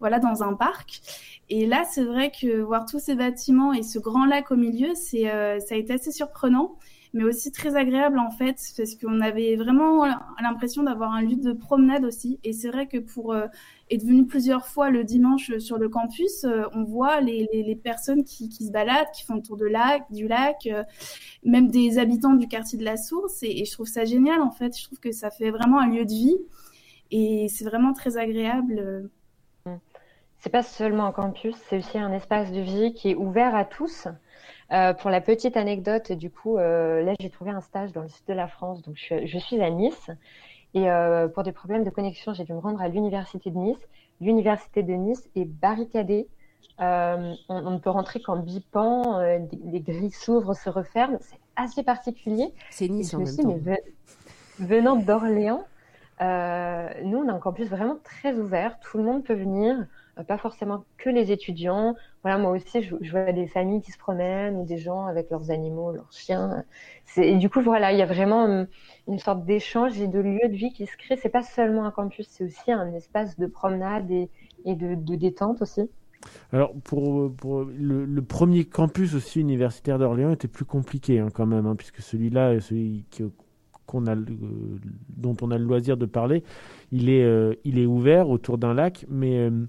voilà, 0.00 0.18
dans 0.18 0.42
un 0.42 0.54
parc. 0.54 1.00
Et 1.48 1.66
là, 1.66 1.84
c'est 1.84 2.04
vrai 2.04 2.30
que 2.30 2.60
voir 2.60 2.86
tous 2.86 2.98
ces 2.98 3.14
bâtiments 3.14 3.72
et 3.72 3.82
ce 3.82 3.98
grand 3.98 4.26
lac 4.26 4.50
au 4.50 4.56
milieu, 4.56 4.94
c'est, 4.94 5.24
ça 5.60 5.74
a 5.74 5.78
été 5.78 5.92
assez 5.92 6.12
surprenant 6.12 6.76
mais 7.14 7.22
aussi 7.22 7.52
très 7.52 7.76
agréable 7.76 8.18
en 8.18 8.32
fait, 8.32 8.56
parce 8.76 8.96
qu'on 8.96 9.20
avait 9.20 9.54
vraiment 9.54 10.04
l'impression 10.42 10.82
d'avoir 10.82 11.12
un 11.12 11.22
lieu 11.22 11.36
de 11.36 11.52
promenade 11.52 12.04
aussi. 12.04 12.40
Et 12.42 12.52
c'est 12.52 12.68
vrai 12.68 12.88
que 12.88 12.98
pour 12.98 13.32
euh, 13.32 13.46
être 13.88 14.02
venu 14.02 14.26
plusieurs 14.26 14.66
fois 14.66 14.90
le 14.90 15.04
dimanche 15.04 15.56
sur 15.58 15.78
le 15.78 15.88
campus, 15.88 16.42
euh, 16.42 16.64
on 16.72 16.82
voit 16.82 17.20
les, 17.20 17.48
les, 17.52 17.76
personnes 17.76 18.24
qui, 18.24 18.48
qui, 18.48 18.66
se 18.66 18.72
baladent, 18.72 19.10
qui 19.14 19.24
font 19.24 19.36
le 19.36 19.42
tour 19.42 19.56
de 19.56 19.64
lac, 19.64 20.10
du 20.10 20.26
lac, 20.26 20.66
euh, 20.66 20.82
même 21.44 21.70
des 21.70 21.98
habitants 21.98 22.34
du 22.34 22.48
quartier 22.48 22.80
de 22.80 22.84
la 22.84 22.96
Source. 22.96 23.44
Et, 23.44 23.64
je 23.64 23.70
trouve 23.70 23.86
ça 23.86 24.04
génial 24.04 24.42
en 24.42 24.50
fait. 24.50 24.76
Je 24.76 24.84
trouve 24.84 24.98
que 24.98 25.12
ça 25.12 25.30
fait 25.30 25.52
vraiment 25.52 25.78
un 25.78 25.88
lieu 25.88 26.04
de 26.04 26.12
vie 26.12 26.38
et 27.12 27.46
c'est 27.48 27.64
vraiment 27.64 27.92
très 27.92 28.16
agréable. 28.16 29.08
C'est 30.38 30.50
pas 30.50 30.64
seulement 30.64 31.06
un 31.06 31.12
campus, 31.12 31.54
c'est 31.68 31.78
aussi 31.78 31.96
un 31.96 32.12
espace 32.12 32.50
de 32.50 32.60
vie 32.60 32.92
qui 32.92 33.10
est 33.10 33.14
ouvert 33.14 33.54
à 33.54 33.64
tous. 33.64 34.08
Euh, 34.72 34.94
pour 34.94 35.10
la 35.10 35.20
petite 35.20 35.56
anecdote, 35.56 36.12
du 36.12 36.30
coup, 36.30 36.56
euh, 36.56 37.02
là, 37.02 37.14
j'ai 37.20 37.30
trouvé 37.30 37.50
un 37.50 37.60
stage 37.60 37.92
dans 37.92 38.02
le 38.02 38.08
sud 38.08 38.24
de 38.26 38.32
la 38.32 38.48
France, 38.48 38.82
donc 38.82 38.96
je, 38.96 39.38
suis 39.38 39.60
à 39.60 39.70
Nice. 39.70 40.10
Et 40.72 40.90
euh, 40.90 41.28
pour 41.28 41.42
des 41.42 41.52
problèmes 41.52 41.84
de 41.84 41.90
connexion, 41.90 42.32
j'ai 42.32 42.44
dû 42.44 42.52
me 42.52 42.58
rendre 42.58 42.80
à 42.80 42.88
l'université 42.88 43.50
de 43.50 43.56
Nice. 43.56 43.78
L'université 44.20 44.82
de 44.82 44.92
Nice 44.92 45.28
est 45.36 45.44
barricadée. 45.44 46.28
On, 46.78 47.36
ne 47.48 47.78
peut 47.78 47.90
rentrer 47.90 48.20
qu'en 48.20 48.36
bipant, 48.36 49.20
les 49.20 49.80
grilles 49.80 50.10
s'ouvrent, 50.10 50.54
se 50.54 50.70
referment. 50.70 51.18
C'est 51.20 51.38
assez 51.56 51.82
particulier. 51.82 52.52
C'est 52.70 52.88
Nice 52.88 53.14
en 53.14 53.18
même 53.18 53.36
temps. 53.36 53.58
Mais 53.64 53.82
venant 54.58 54.96
d'Orléans, 54.96 55.64
nous, 56.20 57.18
on 57.18 57.28
a 57.28 57.32
un 57.32 57.38
campus 57.38 57.68
vraiment 57.68 57.98
très 58.02 58.34
ouvert. 58.34 58.78
Tout 58.80 58.98
le 58.98 59.04
monde 59.04 59.24
peut 59.24 59.34
venir. 59.34 59.86
Euh, 60.18 60.22
pas 60.22 60.38
forcément 60.38 60.84
que 60.96 61.10
les 61.10 61.32
étudiants. 61.32 61.94
Voilà, 62.22 62.38
moi 62.38 62.52
aussi, 62.52 62.82
je, 62.82 63.10
vois 63.10 63.32
des 63.32 63.46
familles 63.46 63.80
qui 63.82 63.90
se 63.90 63.98
promènent 63.98 64.56
ou 64.56 64.64
des 64.64 64.78
gens 64.78 65.06
avec 65.06 65.30
leurs 65.30 65.50
animaux, 65.50 65.92
leurs 65.92 66.12
chiens. 66.12 66.64
Et 67.16 67.36
du 67.36 67.50
coup, 67.50 67.60
voilà, 67.60 67.92
il 67.92 67.98
y 67.98 68.02
a 68.02 68.06
vraiment 68.06 68.44
hum, 68.44 68.66
une 69.08 69.18
sorte 69.18 69.44
d'échange 69.44 70.00
et 70.00 70.06
de 70.06 70.20
lieu 70.20 70.48
de 70.48 70.54
vie 70.54 70.72
qui 70.72 70.86
se 70.86 70.96
crée. 70.96 71.16
C'est 71.16 71.28
pas 71.28 71.42
seulement 71.42 71.84
un 71.84 71.90
campus, 71.90 72.28
c'est 72.30 72.44
aussi 72.44 72.70
un 72.70 72.92
espace 72.94 73.38
de 73.38 73.46
promenade 73.46 74.10
et, 74.10 74.28
de, 74.64 74.94
détente 75.16 75.62
aussi. 75.62 75.90
Alors, 76.52 76.72
pour, 76.84 77.64
le, 77.64 78.22
premier 78.22 78.64
campus 78.64 79.14
aussi 79.14 79.40
universitaire 79.40 79.98
d'Orléans 79.98 80.30
était 80.30 80.48
plus 80.48 80.64
compliqué 80.64 81.18
hein, 81.18 81.28
quand 81.34 81.44
même, 81.44 81.66
hein, 81.66 81.76
puisque 81.76 82.00
celui-là, 82.00 82.60
celui 82.60 83.04
qu'on 83.84 84.06
a, 84.06 84.14
dont 84.16 85.36
on 85.42 85.50
a 85.50 85.58
le 85.58 85.64
loisir 85.64 85.98
de 85.98 86.06
parler, 86.06 86.42
il 86.92 87.10
est, 87.10 87.24
euh, 87.24 87.86
ouvert 87.86 88.30
autour 88.30 88.56
d'un 88.56 88.72
lac, 88.72 89.04
mais 89.10 89.48
hum, 89.48 89.68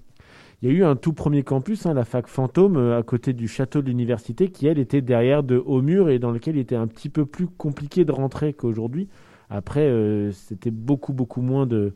il 0.62 0.70
y 0.70 0.72
a 0.72 0.74
eu 0.74 0.84
un 0.84 0.96
tout 0.96 1.12
premier 1.12 1.42
campus, 1.42 1.84
hein, 1.84 1.92
la 1.92 2.04
fac 2.04 2.26
Fantôme, 2.28 2.76
euh, 2.76 2.98
à 2.98 3.02
côté 3.02 3.32
du 3.34 3.46
château 3.46 3.82
de 3.82 3.88
l'université, 3.88 4.48
qui 4.48 4.66
elle 4.66 4.78
était 4.78 5.02
derrière 5.02 5.42
de 5.42 5.58
hauts 5.58 5.82
murs 5.82 6.08
et 6.08 6.18
dans 6.18 6.30
lequel 6.30 6.56
il 6.56 6.60
était 6.60 6.76
un 6.76 6.86
petit 6.86 7.10
peu 7.10 7.26
plus 7.26 7.46
compliqué 7.46 8.04
de 8.04 8.12
rentrer 8.12 8.54
qu'aujourd'hui. 8.54 9.08
Après, 9.50 9.86
euh, 9.86 10.32
c'était 10.32 10.70
beaucoup 10.70 11.12
beaucoup 11.12 11.42
moins 11.42 11.66
de 11.66 11.94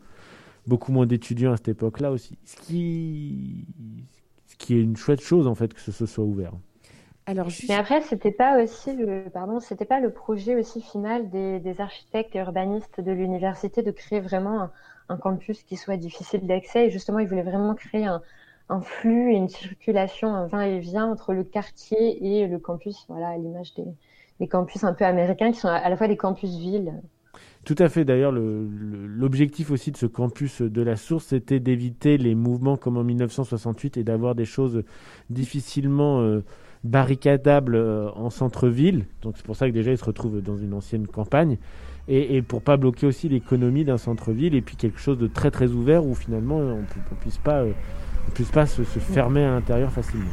beaucoup 0.67 0.93
moins 0.93 1.07
d'étudiants 1.07 1.53
à 1.53 1.57
cette 1.57 1.69
époque-là 1.69 2.13
aussi. 2.13 2.39
Ce 2.45 2.57
qui 2.57 3.65
ce 4.47 4.57
qui 4.57 4.75
est 4.75 4.83
une 4.83 4.97
chouette 4.97 5.23
chose 5.23 5.47
en 5.47 5.55
fait 5.55 5.73
que 5.73 5.81
ce, 5.81 6.07
soit 6.07 6.25
ouvert. 6.25 6.53
Alors, 7.27 7.49
Mais 7.69 7.75
après, 7.75 8.03
c'était 8.03 8.33
pas 8.33 8.63
aussi 8.63 8.95
le, 8.95 9.25
pardon, 9.33 9.61
c'était 9.61 9.85
pas 9.85 10.01
le 10.01 10.11
projet 10.11 10.57
aussi 10.57 10.83
final 10.83 11.31
des, 11.31 11.61
des 11.61 11.81
architectes 11.81 12.35
et 12.35 12.41
urbanistes 12.41 13.01
de 13.01 13.13
l'université 13.13 13.83
de 13.83 13.91
créer 13.91 14.21
vraiment 14.21 14.61
un, 14.61 14.73
un, 15.09 15.17
campus 15.17 15.63
qui 15.63 15.77
soit 15.77 15.97
difficile 15.97 16.47
d'accès. 16.47 16.87
Et 16.87 16.91
justement, 16.91 17.21
ils 17.21 17.29
voulaient 17.29 17.43
vraiment 17.43 17.75
créer 17.75 18.05
un, 18.05 18.21
un 18.71 18.81
flux 18.81 19.33
et 19.33 19.37
une 19.37 19.49
circulation, 19.49 20.35
un 20.35 20.47
va-et-vient 20.47 21.07
entre 21.07 21.35
le 21.35 21.45
quartier 21.45 22.41
et 22.41 22.47
le 22.47 22.59
campus, 22.59 23.05
voilà, 23.09 23.29
à 23.29 23.37
l'image 23.37 23.75
des, 23.75 24.49
campus 24.49 24.85
un 24.85 24.95
peu 24.95 25.05
américains 25.05 25.53
qui 25.53 25.59
sont 25.59 25.69
à 25.69 25.89
la 25.89 25.97
fois 25.97 26.09
des 26.09 26.17
campus 26.17 26.57
villes. 26.57 26.95
Tout 27.65 27.75
à 27.79 27.91
fait. 27.91 28.07
D'ailleurs, 28.07 28.33
l'objectif 28.33 29.71
aussi 29.71 29.91
de 29.91 29.99
ce 29.99 30.07
campus 30.07 30.63
de 30.63 30.83
la 30.83 30.97
source, 30.97 31.27
c'était 31.27 31.61
d'éviter 31.61 32.17
les 32.17 32.35
mouvements 32.35 32.79
comme 32.79 32.97
en 32.97 33.05
1968 33.05 33.99
et 33.99 34.05
d'avoir 34.05 34.35
des 34.35 34.47
choses 34.47 34.83
difficilement 35.29 36.21
euh, 36.23 36.43
barricadables 36.85 37.75
euh, 37.75 38.11
en 38.13 38.31
centre-ville. 38.31 39.05
Donc 39.21 39.35
c'est 39.37 39.45
pour 39.45 39.57
ça 39.57 39.69
que 39.69 39.75
déjà, 39.75 39.91
ils 39.91 39.99
se 39.99 40.05
retrouvent 40.05 40.41
dans 40.41 40.57
une 40.57 40.73
ancienne 40.73 41.07
campagne. 41.07 41.59
Et, 42.09 42.37
et 42.37 42.43
pour 42.43 42.63
pas 42.63 42.79
bloquer 42.79 43.07
aussi 43.07 43.29
l'économie 43.29 43.85
d'un 43.85 43.99
centre-ville 43.99 44.55
et 44.55 44.63
puis 44.63 44.77
quelque 44.77 44.99
chose 44.99 45.19
de 45.19 45.27
très 45.27 45.51
très 45.51 45.71
ouvert 45.73 46.07
où 46.07 46.15
finalement 46.15 46.57
on 46.57 46.79
ne 46.79 47.21
puisse 47.21 47.39
pas... 47.39 47.61
Euh, 47.61 47.73
ne 48.31 48.35
puisse 48.35 48.51
pas 48.51 48.67
se, 48.67 48.85
se 48.85 48.99
fermer 48.99 49.45
à 49.45 49.51
l'intérieur 49.51 49.93
facilement. 49.93 50.31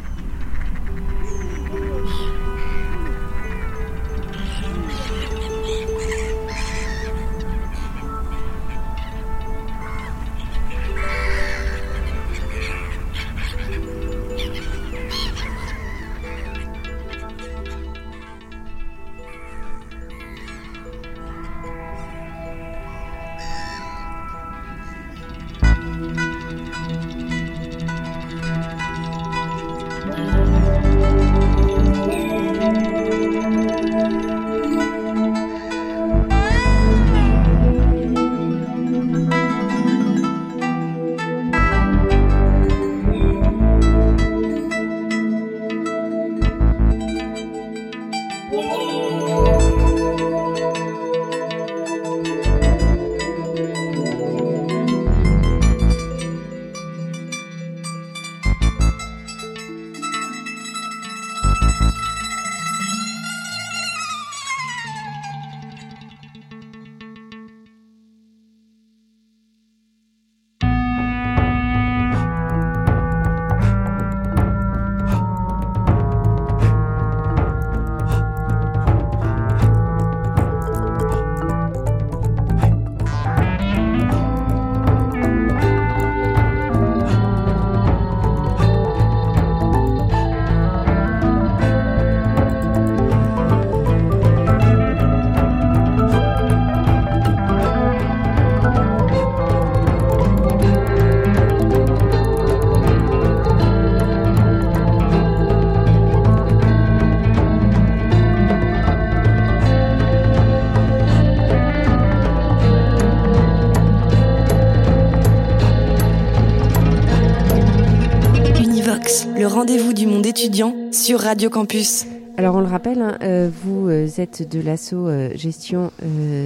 Sur 120.92 121.22
Radio 121.22 121.50
Campus. 121.50 122.06
Alors 122.38 122.54
on 122.54 122.60
le 122.60 122.68
rappelle, 122.68 123.02
hein, 123.02 123.18
euh, 123.24 123.50
vous 123.64 123.90
euh, 123.90 124.08
êtes 124.20 124.48
de 124.48 124.62
l'assaut 124.62 125.08
euh, 125.08 125.32
gestion 125.34 125.92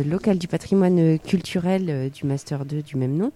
locale 0.05 0.38
du 0.38 0.48
patrimoine 0.48 1.19
culturel 1.19 2.10
du 2.10 2.25
Master 2.25 2.63
2 2.63 2.83
du 2.83 2.95
même 2.95 3.17
nom. 3.17 3.33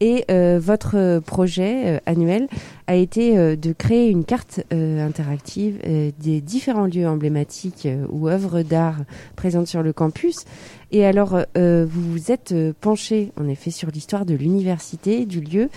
Et 0.00 0.26
votre 0.58 1.20
projet 1.20 2.02
annuel 2.04 2.48
a 2.88 2.94
été 2.96 3.56
de 3.56 3.72
créer 3.72 4.10
une 4.10 4.24
carte 4.24 4.60
interactive 4.70 5.78
des 6.18 6.40
différents 6.42 6.84
lieux 6.84 7.08
emblématiques 7.08 7.88
ou 8.10 8.28
œuvres 8.28 8.62
d'art 8.62 8.98
présentes 9.36 9.68
sur 9.68 9.82
le 9.82 9.94
campus. 9.94 10.44
Et 10.90 11.06
alors, 11.06 11.38
vous 11.56 11.86
vous 11.86 12.32
êtes 12.32 12.54
penché 12.80 13.30
en 13.40 13.48
effet 13.48 13.70
sur 13.70 13.88
l'histoire 13.90 14.26
de 14.26 14.34
l'université, 14.34 15.24
du 15.24 15.40
lieu, 15.40 15.70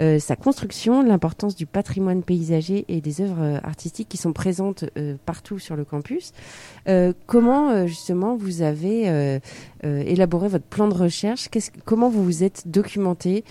euh, 0.00 0.18
sa 0.18 0.36
construction, 0.36 1.02
l'importance 1.02 1.54
du 1.54 1.66
patrimoine 1.66 2.22
paysager 2.22 2.84
et 2.88 3.00
des 3.00 3.20
œuvres 3.20 3.42
euh, 3.42 3.58
artistiques 3.62 4.08
qui 4.08 4.16
sont 4.16 4.32
présentes 4.32 4.84
euh, 4.96 5.16
partout 5.24 5.58
sur 5.58 5.76
le 5.76 5.84
campus. 5.84 6.32
comment 7.26 7.86
justement 7.86 8.36
vous 8.36 8.62
avez 8.62 9.40
élaboré 9.82 10.48
votre 10.48 10.64
plan 10.64 10.88
de 10.88 10.94
recherche? 10.94 11.48
Comment 11.84 12.08
vous 12.08 12.22
vous 12.22 12.44
êtes 12.44 12.68
documenté 12.68 13.44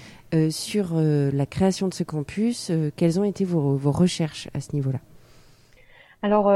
sur 0.49 0.93
la 0.95 1.45
création 1.45 1.87
de 1.87 1.93
ce 1.93 2.03
campus? 2.03 2.71
Quelles 2.95 3.19
ont 3.19 3.23
été 3.23 3.43
vos, 3.45 3.77
recherches 3.91 4.49
à 4.53 4.61
ce 4.61 4.75
niveau-là? 4.75 4.99
Alors, 6.21 6.51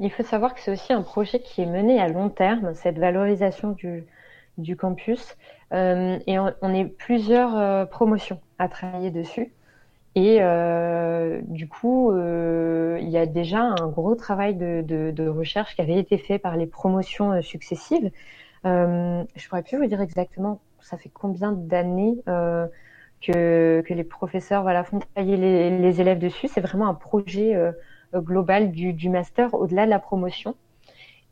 il 0.00 0.10
faut 0.10 0.22
savoir 0.22 0.54
que 0.54 0.60
c'est 0.60 0.70
aussi 0.70 0.92
un 0.92 1.02
projet 1.02 1.40
qui 1.40 1.62
est 1.62 1.66
mené 1.66 2.00
à 2.00 2.08
long 2.08 2.28
terme, 2.28 2.74
cette 2.74 2.98
valorisation 2.98 3.76
du 4.58 4.76
campus. 4.76 5.36
Euh, 5.72 6.18
et 6.26 6.38
on, 6.38 6.74
est 6.74 6.84
plusieurs 6.84 7.56
euh, 7.56 7.86
promotions 7.86 8.40
à 8.58 8.68
travailler 8.68 9.10
dessus. 9.10 9.52
Et 10.14 10.38
euh, 10.42 11.40
du 11.44 11.68
coup, 11.68 12.12
il 12.14 13.08
y 13.08 13.16
a 13.16 13.24
déjà 13.26 13.60
un 13.60 13.88
gros 13.88 14.14
travail 14.14 14.54
de, 14.54 15.28
recherche 15.28 15.74
qui 15.74 15.80
avait 15.80 15.98
été 15.98 16.18
fait 16.18 16.38
par 16.38 16.56
les 16.56 16.66
promotions 16.66 17.40
successives. 17.40 18.10
je 18.64 19.48
pourrais 19.48 19.62
plus 19.62 19.78
vous 19.78 19.86
dire 19.86 20.02
exactement, 20.02 20.60
ça 20.80 20.98
fait 20.98 21.08
combien 21.08 21.52
d'années 21.52 22.18
que, 23.22 23.82
les 23.88 24.04
professeurs 24.04 24.62
voilà, 24.62 24.84
font 24.84 24.98
travailler 24.98 25.38
les, 25.38 26.00
élèves 26.02 26.18
dessus. 26.18 26.48
C'est 26.48 26.60
vraiment 26.60 26.88
un 26.88 26.94
projet 26.94 27.56
global 28.14 28.70
du 28.70 29.08
master 29.08 29.54
au-delà 29.54 29.86
de 29.86 29.90
la 29.90 29.98
promotion. 29.98 30.54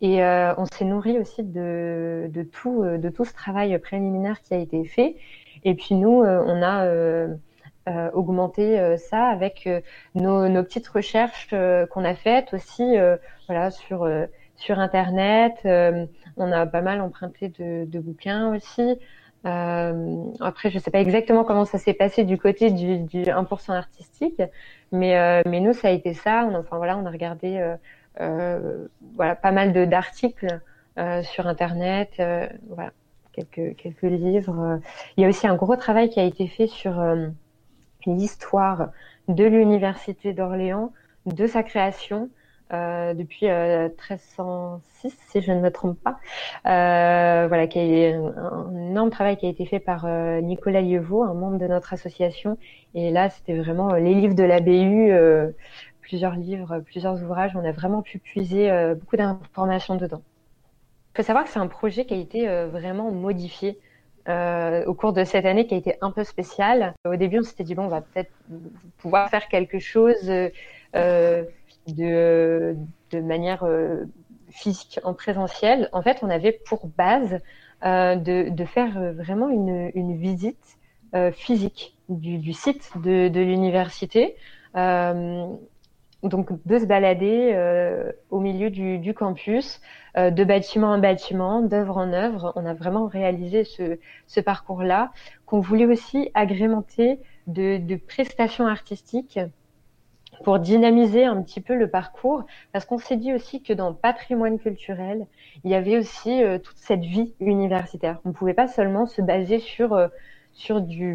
Et 0.00 0.22
euh, 0.22 0.54
on 0.56 0.64
s'est 0.64 0.84
nourri 0.84 1.18
aussi 1.18 1.42
de, 1.42 2.30
de, 2.32 2.42
tout, 2.42 2.82
euh, 2.82 2.98
de 2.98 3.08
tout 3.10 3.24
ce 3.24 3.34
travail 3.34 3.78
préliminaire 3.78 4.40
qui 4.42 4.54
a 4.54 4.58
été 4.58 4.84
fait. 4.84 5.16
Et 5.64 5.74
puis 5.74 5.94
nous, 5.94 6.22
euh, 6.22 6.42
on 6.46 6.62
a 6.62 6.86
euh, 6.86 7.36
augmenté 8.14 8.96
ça 8.98 9.24
avec 9.24 9.68
nos, 10.14 10.48
nos, 10.48 10.62
petites 10.62 10.86
recherches 10.86 11.48
qu'on 11.48 12.04
a 12.04 12.14
faites 12.14 12.54
aussi 12.54 12.84
voilà, 13.48 13.72
sur, 13.72 14.08
sur 14.54 14.78
Internet. 14.78 15.54
on 15.64 16.52
a 16.52 16.66
pas 16.66 16.82
mal 16.82 17.00
emprunté 17.00 17.48
de, 17.48 17.86
de 17.86 17.98
bouquins 17.98 18.54
aussi. 18.54 18.96
après, 19.42 20.70
je 20.70 20.78
sais 20.78 20.92
pas 20.92 21.00
exactement 21.00 21.42
comment 21.42 21.64
ça 21.64 21.78
s'est 21.78 21.94
passé 21.94 22.22
du 22.22 22.38
côté 22.38 22.70
du, 22.70 22.98
du 23.00 23.22
1% 23.22 23.72
artistique, 23.72 24.40
mais, 24.92 25.42
mais 25.46 25.58
nous, 25.58 25.72
ça 25.72 25.88
a 25.88 25.90
été 25.90 26.14
ça. 26.14 26.48
On, 26.48 26.54
enfin 26.54 26.76
voilà, 26.76 26.96
on 26.96 27.06
a 27.06 27.10
regardé 27.10 27.56
euh, 27.56 27.74
voilà, 28.18 29.36
pas 29.36 29.52
mal 29.52 29.72
d'articles 29.88 30.60
euh, 30.98 31.22
sur 31.22 31.46
Internet, 31.46 32.10
euh, 32.18 32.46
voilà, 32.68 32.90
quelques, 33.32 33.76
quelques 33.76 34.02
livres. 34.02 34.80
Il 35.16 35.22
y 35.22 35.24
a 35.24 35.28
aussi 35.28 35.46
un 35.46 35.54
gros 35.54 35.76
travail 35.76 36.10
qui 36.10 36.20
a 36.20 36.24
été 36.24 36.46
fait 36.46 36.66
sur 36.66 37.02
l'histoire 38.06 38.90
de 39.28 39.44
l'université 39.44 40.32
d'Orléans, 40.32 40.92
de 41.26 41.46
sa 41.46 41.62
création, 41.62 42.28
euh, 42.72 43.14
depuis 43.14 43.48
euh, 43.48 43.88
1306, 43.88 45.16
si 45.28 45.40
je 45.40 45.50
ne 45.50 45.60
me 45.60 45.70
trompe 45.70 45.98
pas. 45.98 46.18
Euh, 46.66 47.48
voilà, 47.48 47.66
qui 47.66 47.80
a 47.80 48.16
un, 48.16 48.90
énorme 48.90 49.10
travail 49.10 49.36
qui 49.36 49.46
a 49.46 49.48
été 49.48 49.66
fait 49.66 49.80
par 49.80 50.06
Nicolas 50.40 50.80
Lievaux, 50.80 51.24
un 51.24 51.34
membre 51.34 51.58
de 51.58 51.66
notre 51.66 51.92
association. 51.92 52.58
Et 52.94 53.10
là, 53.10 53.28
c'était 53.30 53.54
vraiment 53.54 53.92
les 53.94 54.14
livres 54.14 54.34
de 54.34 54.44
la 54.44 54.60
BU 54.60 55.12
plusieurs 56.10 56.34
livres, 56.34 56.80
plusieurs 56.80 57.22
ouvrages. 57.22 57.52
On 57.54 57.64
a 57.64 57.70
vraiment 57.70 58.02
pu 58.02 58.18
puiser 58.18 58.68
euh, 58.68 58.96
beaucoup 58.96 59.16
d'informations 59.16 59.94
dedans. 59.94 60.22
Il 61.14 61.18
faut 61.18 61.22
savoir 61.22 61.44
que 61.44 61.50
c'est 61.50 61.60
un 61.60 61.68
projet 61.68 62.04
qui 62.04 62.14
a 62.14 62.16
été 62.16 62.48
euh, 62.48 62.66
vraiment 62.66 63.12
modifié 63.12 63.78
euh, 64.28 64.84
au 64.86 64.94
cours 64.94 65.12
de 65.12 65.22
cette 65.22 65.44
année, 65.44 65.68
qui 65.68 65.74
a 65.74 65.76
été 65.76 65.94
un 66.00 66.10
peu 66.10 66.24
spécial. 66.24 66.94
Au 67.06 67.14
début, 67.14 67.38
on 67.38 67.42
s'était 67.44 67.62
dit 67.62 67.76
bon, 67.76 67.84
on 67.84 67.88
va 67.88 68.00
peut-être 68.00 68.32
pouvoir 68.98 69.30
faire 69.30 69.46
quelque 69.46 69.78
chose 69.78 70.20
de, 70.26 70.52
de 71.86 73.20
manière 73.20 73.64
physique 74.50 74.98
en 75.04 75.14
présentiel. 75.14 75.88
En 75.92 76.02
fait, 76.02 76.18
on 76.22 76.28
avait 76.28 76.58
pour 76.66 76.88
base 76.88 77.38
de, 77.84 78.48
de, 78.48 78.64
faire 78.64 79.12
vraiment 79.14 79.48
une, 79.48 79.92
une 79.94 80.16
visite 80.16 80.76
physique 81.32 81.96
du, 82.08 82.52
site 82.52 82.90
de, 82.96 83.28
de 83.28 83.40
l'université. 83.40 84.34
Donc 86.22 86.50
de 86.66 86.78
se 86.78 86.84
balader 86.84 87.52
euh, 87.54 88.12
au 88.30 88.40
milieu 88.40 88.70
du, 88.70 88.98
du 88.98 89.14
campus, 89.14 89.80
euh, 90.16 90.30
de 90.30 90.44
bâtiment 90.44 90.88
en 90.88 90.98
bâtiment, 90.98 91.62
d'œuvre 91.62 91.96
en 91.96 92.12
œuvre. 92.12 92.52
On 92.56 92.66
a 92.66 92.74
vraiment 92.74 93.06
réalisé 93.06 93.64
ce, 93.64 93.98
ce 94.26 94.40
parcours-là, 94.40 95.12
qu'on 95.46 95.60
voulait 95.60 95.86
aussi 95.86 96.30
agrémenter 96.34 97.20
de, 97.46 97.78
de, 97.78 97.96
prestations 97.96 98.66
artistiques 98.66 99.40
pour 100.44 100.58
dynamiser 100.58 101.24
un 101.24 101.42
petit 101.42 101.60
peu 101.60 101.76
le 101.76 101.88
parcours, 101.88 102.44
parce 102.72 102.84
qu'on 102.84 102.98
s'est 102.98 103.16
dit 103.16 103.32
aussi 103.32 103.62
que 103.62 103.72
dans 103.72 103.92
patrimoine 103.92 104.58
culturel, 104.58 105.26
il 105.64 105.70
y 105.70 105.74
avait 105.74 105.98
aussi 105.98 106.42
euh, 106.42 106.58
toute 106.58 106.78
cette 106.78 107.02
vie 107.02 107.34
universitaire. 107.40 108.18
On 108.24 108.30
ne 108.30 108.34
pouvait 108.34 108.54
pas 108.54 108.68
seulement 108.68 109.06
se 109.06 109.22
baser 109.22 109.58
sur 109.58 109.92
euh, 109.92 110.08
sur 110.52 110.80
du, 110.80 111.14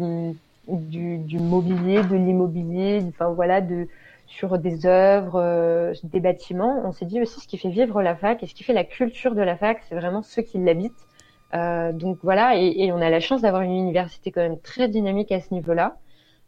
du, 0.68 1.18
du 1.18 1.38
mobilier, 1.38 2.02
de 2.02 2.16
l'immobilier, 2.16 3.04
enfin 3.08 3.28
voilà, 3.28 3.60
de 3.60 3.86
sur 4.26 4.58
des 4.58 4.86
œuvres, 4.86 5.40
euh, 5.40 5.94
des 6.04 6.20
bâtiments. 6.20 6.82
On 6.84 6.92
s'est 6.92 7.06
dit 7.06 7.20
aussi 7.20 7.40
ce 7.40 7.48
qui 7.48 7.58
fait 7.58 7.68
vivre 7.68 8.02
la 8.02 8.16
fac 8.16 8.42
et 8.42 8.46
ce 8.46 8.54
qui 8.54 8.64
fait 8.64 8.72
la 8.72 8.84
culture 8.84 9.34
de 9.34 9.42
la 9.42 9.56
fac, 9.56 9.82
c'est 9.88 9.94
vraiment 9.94 10.22
ceux 10.22 10.42
qui 10.42 10.58
l'habitent. 10.58 11.06
Euh, 11.54 11.92
donc 11.92 12.18
voilà, 12.22 12.56
et, 12.56 12.90
on 12.92 13.00
a 13.00 13.08
la 13.08 13.20
chance 13.20 13.42
d'avoir 13.42 13.62
une 13.62 13.72
université 13.72 14.32
quand 14.32 14.40
même 14.40 14.58
très 14.58 14.88
dynamique 14.88 15.32
à 15.32 15.40
ce 15.40 15.54
niveau-là. 15.54 15.96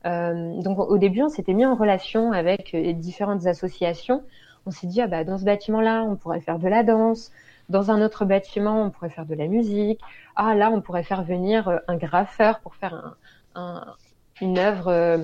Euh, 0.06 0.60
donc 0.62 0.78
au 0.78 0.98
début, 0.98 1.22
on 1.22 1.28
s'était 1.28 1.54
mis 1.54 1.66
en 1.66 1.74
relation 1.74 2.32
avec 2.32 2.74
différentes 2.98 3.46
associations. 3.46 4.22
On 4.66 4.70
s'est 4.70 4.86
dit 4.86 5.00
ah 5.00 5.06
bah 5.06 5.24
dans 5.24 5.38
ce 5.38 5.44
bâtiment-là, 5.44 6.04
on 6.04 6.16
pourrait 6.16 6.40
faire 6.40 6.58
de 6.58 6.68
la 6.68 6.82
danse. 6.82 7.30
Dans 7.68 7.90
un 7.90 8.02
autre 8.02 8.24
bâtiment, 8.24 8.82
on 8.82 8.90
pourrait 8.90 9.10
faire 9.10 9.26
de 9.26 9.34
la 9.34 9.46
musique. 9.46 10.00
Ah 10.36 10.54
là, 10.54 10.70
on 10.70 10.80
pourrait 10.80 11.02
faire 11.02 11.22
venir 11.22 11.80
un 11.86 11.96
graffeur 11.96 12.60
pour 12.60 12.74
faire 12.74 13.16
un, 13.54 13.94
une 14.40 14.58
œuvre 14.58 14.88
euh, 14.88 15.18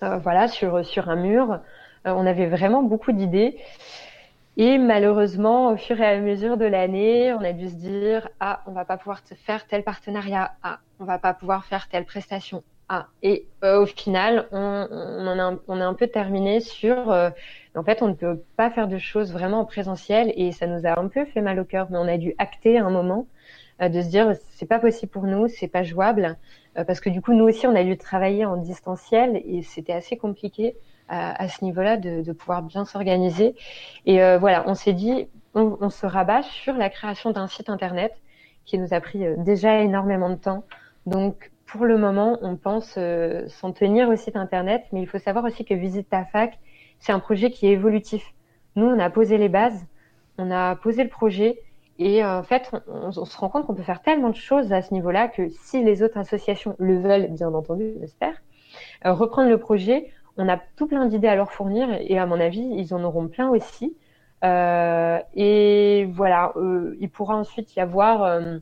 voilà, 0.00 0.48
sur, 0.48 0.84
sur 0.84 1.08
un 1.08 1.16
mur. 1.16 1.60
Euh, 2.06 2.12
on 2.12 2.26
avait 2.26 2.46
vraiment 2.46 2.82
beaucoup 2.82 3.12
d'idées. 3.12 3.58
Et 4.56 4.78
malheureusement, 4.78 5.72
au 5.72 5.76
fur 5.76 6.00
et 6.00 6.06
à 6.06 6.18
mesure 6.18 6.56
de 6.56 6.64
l'année, 6.64 7.32
on 7.34 7.42
a 7.42 7.52
dû 7.52 7.68
se 7.68 7.74
dire 7.74 8.28
ah, 8.40 8.62
on 8.66 8.72
va 8.72 8.84
pas 8.84 8.96
pouvoir 8.96 9.20
faire 9.44 9.66
tel 9.66 9.82
partenariat, 9.82 10.52
ah, 10.62 10.78
on 10.98 11.04
va 11.04 11.18
pas 11.18 11.34
pouvoir 11.34 11.66
faire 11.66 11.88
telle 11.88 12.06
prestation, 12.06 12.62
ah. 12.88 13.08
Et 13.22 13.46
euh, 13.64 13.82
au 13.82 13.86
final, 13.86 14.46
on, 14.52 14.88
on, 14.90 15.26
en 15.26 15.38
a, 15.38 15.58
on 15.68 15.78
est 15.78 15.84
un 15.84 15.92
peu 15.92 16.06
terminé 16.06 16.60
sur 16.60 17.12
en 17.76 17.82
fait, 17.82 18.00
on 18.00 18.08
ne 18.08 18.14
peut 18.14 18.42
pas 18.56 18.70
faire 18.70 18.88
de 18.88 18.96
choses 18.96 19.32
vraiment 19.32 19.60
en 19.60 19.64
présentiel 19.66 20.32
et 20.36 20.52
ça 20.52 20.66
nous 20.66 20.86
a 20.86 20.98
un 20.98 21.08
peu 21.08 21.26
fait 21.26 21.42
mal 21.42 21.60
au 21.60 21.64
cœur, 21.64 21.88
mais 21.90 21.98
on 21.98 22.08
a 22.08 22.16
dû 22.16 22.34
acter 22.38 22.78
un 22.78 22.88
moment 22.88 23.26
de 23.80 24.00
se 24.00 24.08
dire 24.08 24.32
c'est 24.50 24.66
pas 24.66 24.78
possible 24.78 25.10
pour 25.10 25.24
nous, 25.24 25.48
c'est 25.48 25.68
pas 25.68 25.82
jouable. 25.82 26.36
Euh, 26.78 26.84
parce 26.84 27.00
que 27.00 27.10
du 27.10 27.22
coup, 27.22 27.32
nous 27.32 27.44
aussi, 27.44 27.66
on 27.66 27.74
a 27.74 27.84
dû 27.84 27.96
travailler 27.96 28.44
en 28.44 28.56
distanciel 28.56 29.42
et 29.44 29.62
c'était 29.62 29.92
assez 29.92 30.16
compliqué 30.16 30.76
à, 31.08 31.42
à 31.42 31.48
ce 31.48 31.64
niveau-là 31.64 31.96
de, 31.96 32.22
de, 32.22 32.32
pouvoir 32.32 32.62
bien 32.62 32.84
s'organiser. 32.84 33.54
Et 34.06 34.22
euh, 34.22 34.38
voilà, 34.38 34.64
on 34.66 34.74
s'est 34.74 34.92
dit, 34.92 35.28
on, 35.54 35.76
on, 35.80 35.90
se 35.90 36.06
rabat 36.06 36.42
sur 36.42 36.74
la 36.74 36.90
création 36.90 37.30
d'un 37.30 37.46
site 37.46 37.70
internet 37.70 38.12
qui 38.64 38.78
nous 38.78 38.92
a 38.92 39.00
pris 39.00 39.24
euh, 39.24 39.36
déjà 39.38 39.80
énormément 39.80 40.30
de 40.30 40.36
temps. 40.36 40.64
Donc, 41.06 41.50
pour 41.66 41.84
le 41.84 41.98
moment, 41.98 42.38
on 42.42 42.56
pense 42.56 42.96
s'en 43.48 43.72
tenir 43.72 44.08
au 44.08 44.14
site 44.14 44.36
internet, 44.36 44.84
mais 44.92 45.02
il 45.02 45.08
faut 45.08 45.18
savoir 45.18 45.44
aussi 45.44 45.64
que 45.64 45.74
Visite 45.74 46.08
ta 46.08 46.24
fac, 46.24 46.58
c'est 47.00 47.10
un 47.10 47.18
projet 47.18 47.50
qui 47.50 47.66
est 47.66 47.72
évolutif. 47.72 48.22
Nous, 48.76 48.86
on 48.86 48.98
a 49.00 49.10
posé 49.10 49.36
les 49.36 49.48
bases, 49.48 49.84
on 50.38 50.52
a 50.52 50.76
posé 50.76 51.02
le 51.02 51.10
projet, 51.10 51.58
et 51.98 52.22
euh, 52.24 52.40
en 52.40 52.42
fait, 52.42 52.70
on, 52.88 53.10
se 53.10 53.38
rend 53.38 53.48
compte 53.48 53.66
qu'on 53.66 53.74
peut 53.74 53.82
faire 53.82 54.02
tellement 54.02 54.30
de 54.30 54.36
choses 54.36 54.72
à 54.72 54.82
ce 54.82 54.92
niveau-là 54.92 55.28
que 55.28 55.48
si 55.48 55.82
les 55.82 56.02
autres 56.02 56.18
associations 56.18 56.76
le 56.78 56.98
veulent, 57.00 57.28
bien 57.28 57.52
entendu, 57.52 57.94
j'espère, 58.00 58.34
euh, 59.04 59.12
reprendre 59.12 59.48
le 59.48 59.58
projet, 59.58 60.10
on 60.36 60.48
a 60.48 60.58
tout 60.76 60.86
plein 60.86 61.06
d'idées 61.06 61.28
à 61.28 61.36
leur 61.36 61.52
fournir 61.52 61.88
et 62.00 62.18
à 62.18 62.26
mon 62.26 62.40
avis, 62.40 62.66
ils 62.76 62.94
en 62.94 63.02
auront 63.02 63.28
plein 63.28 63.48
aussi. 63.48 63.96
Euh, 64.44 65.18
et 65.34 66.08
voilà, 66.12 66.52
euh, 66.56 66.96
il 67.00 67.08
pourra 67.10 67.36
ensuite 67.36 67.74
y 67.74 67.80
avoir 67.80 68.22
euh, 68.22 68.58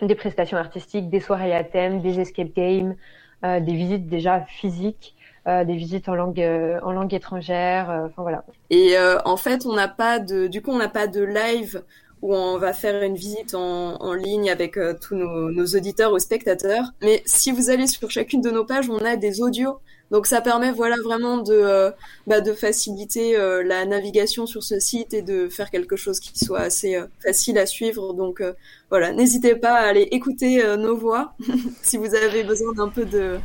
des 0.00 0.14
prestations 0.14 0.56
artistiques, 0.56 1.10
des 1.10 1.20
soirées 1.20 1.54
à 1.54 1.64
thème, 1.64 2.00
des 2.00 2.20
escape 2.20 2.54
games, 2.54 2.96
des 3.42 3.74
visites 3.74 4.06
déjà 4.06 4.42
physiques. 4.42 5.16
des 5.46 5.74
visites 5.74 6.08
en 6.08 6.14
langue, 6.14 6.40
en 6.82 6.92
langue 6.92 7.12
étrangère. 7.12 7.90
Enfin 8.06 8.22
voilà. 8.22 8.44
Et 8.70 8.94
en 9.24 9.36
fait, 9.36 9.66
on 9.66 9.74
n'a 9.74 9.88
pas 9.88 10.20
de, 10.20 10.46
du 10.46 10.62
coup, 10.62 10.70
on 10.70 10.78
n'a 10.78 10.88
pas 10.88 11.08
de 11.08 11.22
live 11.22 11.82
où 12.22 12.34
on 12.34 12.56
va 12.56 12.72
faire 12.72 13.02
une 13.02 13.16
visite 13.16 13.54
en, 13.54 14.00
en 14.00 14.14
ligne 14.14 14.50
avec 14.50 14.78
tous 15.00 15.16
nos, 15.16 15.50
nos, 15.50 15.66
auditeurs 15.66 16.12
ou 16.12 16.18
spectateurs. 16.18 16.84
Mais 17.02 17.22
si 17.26 17.50
vous 17.50 17.68
allez 17.68 17.86
sur 17.86 18.10
chacune 18.10 18.40
de 18.40 18.50
nos 18.50 18.64
pages, 18.64 18.88
on 18.88 18.98
a 18.98 19.16
des 19.16 19.42
audios 19.42 19.78
donc 20.12 20.26
ça 20.26 20.42
permet 20.42 20.72
voilà 20.72 20.96
vraiment 21.02 21.38
de 21.38 21.54
euh, 21.54 21.90
bah, 22.26 22.42
de 22.42 22.52
faciliter 22.52 23.34
euh, 23.34 23.62
la 23.64 23.86
navigation 23.86 24.44
sur 24.44 24.62
ce 24.62 24.78
site 24.78 25.14
et 25.14 25.22
de 25.22 25.48
faire 25.48 25.70
quelque 25.70 25.96
chose 25.96 26.20
qui 26.20 26.38
soit 26.38 26.60
assez 26.60 26.96
euh, 26.96 27.06
facile 27.22 27.56
à 27.56 27.64
suivre. 27.64 28.12
Donc 28.12 28.42
voilà, 28.90 29.12
n'hésitez 29.12 29.56
pas 29.56 29.72
à 29.72 29.86
aller 29.86 30.08
écouter 30.12 30.62
nos 30.76 30.96
voix 30.96 31.34
si 31.82 31.96
vous 31.96 32.14
avez 32.14 32.44
besoin 32.44 32.74
d'un 32.74 32.88
peu 32.88 33.06
de, 33.06 33.38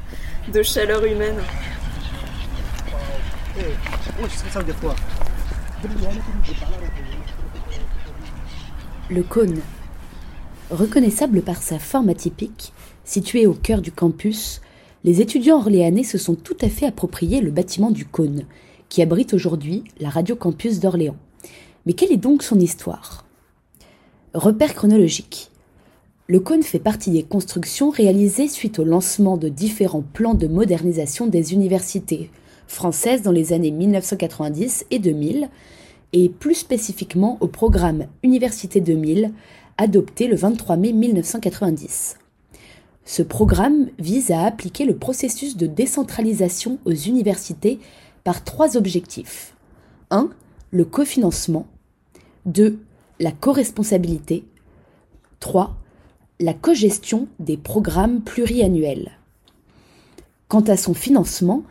de 0.51 0.61
chaleur 0.61 1.05
humaine. 1.05 1.37
Le 9.09 9.23
cône. 9.23 9.61
Reconnaissable 10.69 11.41
par 11.41 11.61
sa 11.61 11.79
forme 11.79 12.09
atypique, 12.09 12.73
situé 13.05 13.47
au 13.47 13.53
cœur 13.53 13.81
du 13.81 13.89
campus, 13.89 14.59
les 15.05 15.21
étudiants 15.21 15.59
orléanais 15.59 16.03
se 16.03 16.17
sont 16.17 16.35
tout 16.35 16.57
à 16.59 16.67
fait 16.67 16.87
approprié 16.87 17.39
le 17.39 17.49
bâtiment 17.49 17.89
du 17.89 18.03
cône, 18.03 18.43
qui 18.89 19.01
abrite 19.01 19.33
aujourd'hui 19.33 19.85
la 20.01 20.09
Radio 20.09 20.35
Campus 20.35 20.81
d'Orléans. 20.81 21.15
Mais 21.85 21.93
quelle 21.93 22.11
est 22.11 22.17
donc 22.17 22.43
son 22.43 22.59
histoire? 22.59 23.25
Repère 24.33 24.75
chronologique. 24.75 25.51
Le 26.27 26.41
cône 26.41 26.63
fait 26.63 26.77
partie 26.77 27.11
des 27.11 27.23
constructions 27.23 27.91
réalisées 27.91 28.49
suite 28.49 28.77
au 28.77 28.83
lancement 28.83 29.37
de 29.37 29.47
différents 29.47 30.03
plans 30.03 30.33
de 30.33 30.47
modernisation 30.47 31.27
des 31.27 31.53
universités 31.53 32.29
françaises 32.67 33.21
dans 33.21 33.31
les 33.31 33.53
années 33.53 33.71
1990 33.71 34.85
et 34.91 34.99
2000, 34.99 35.47
et 36.13 36.29
plus 36.29 36.55
spécifiquement 36.55 37.37
au 37.41 37.47
programme 37.47 38.07
Université 38.23 38.81
2000, 38.81 39.33
adopté 39.77 40.27
le 40.27 40.35
23 40.35 40.77
mai 40.77 40.93
1990. 40.93 42.17
Ce 43.05 43.23
programme 43.23 43.87
vise 43.99 44.31
à 44.31 44.43
appliquer 44.43 44.85
le 44.85 44.97
processus 44.97 45.55
de 45.55 45.65
décentralisation 45.65 46.79
aux 46.85 46.93
universités 46.93 47.79
par 48.23 48.43
trois 48.43 48.75
objectifs. 48.75 49.55
1. 50.09 50.29
Le 50.71 50.83
cofinancement. 50.83 51.67
2. 52.45 52.79
La 53.19 53.31
co-responsabilité. 53.31 54.45
3. 55.39 55.77
La 56.39 56.53
cogestion 56.53 57.27
des 57.39 57.57
programmes 57.57 58.21
pluriannuels. 58.21 59.11
Quant 60.49 60.61
à 60.61 60.77
son 60.77 60.93
financement, 60.93 61.63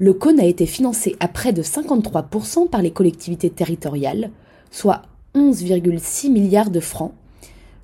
le 0.00 0.12
CON 0.12 0.38
a 0.38 0.44
été 0.44 0.64
financé 0.66 1.16
à 1.18 1.26
près 1.26 1.52
de 1.52 1.62
53% 1.62 2.68
par 2.68 2.82
les 2.82 2.92
collectivités 2.92 3.50
territoriales, 3.50 4.30
soit 4.70 5.02
11,6 5.34 6.30
milliards 6.30 6.70
de 6.70 6.80
francs, 6.80 7.12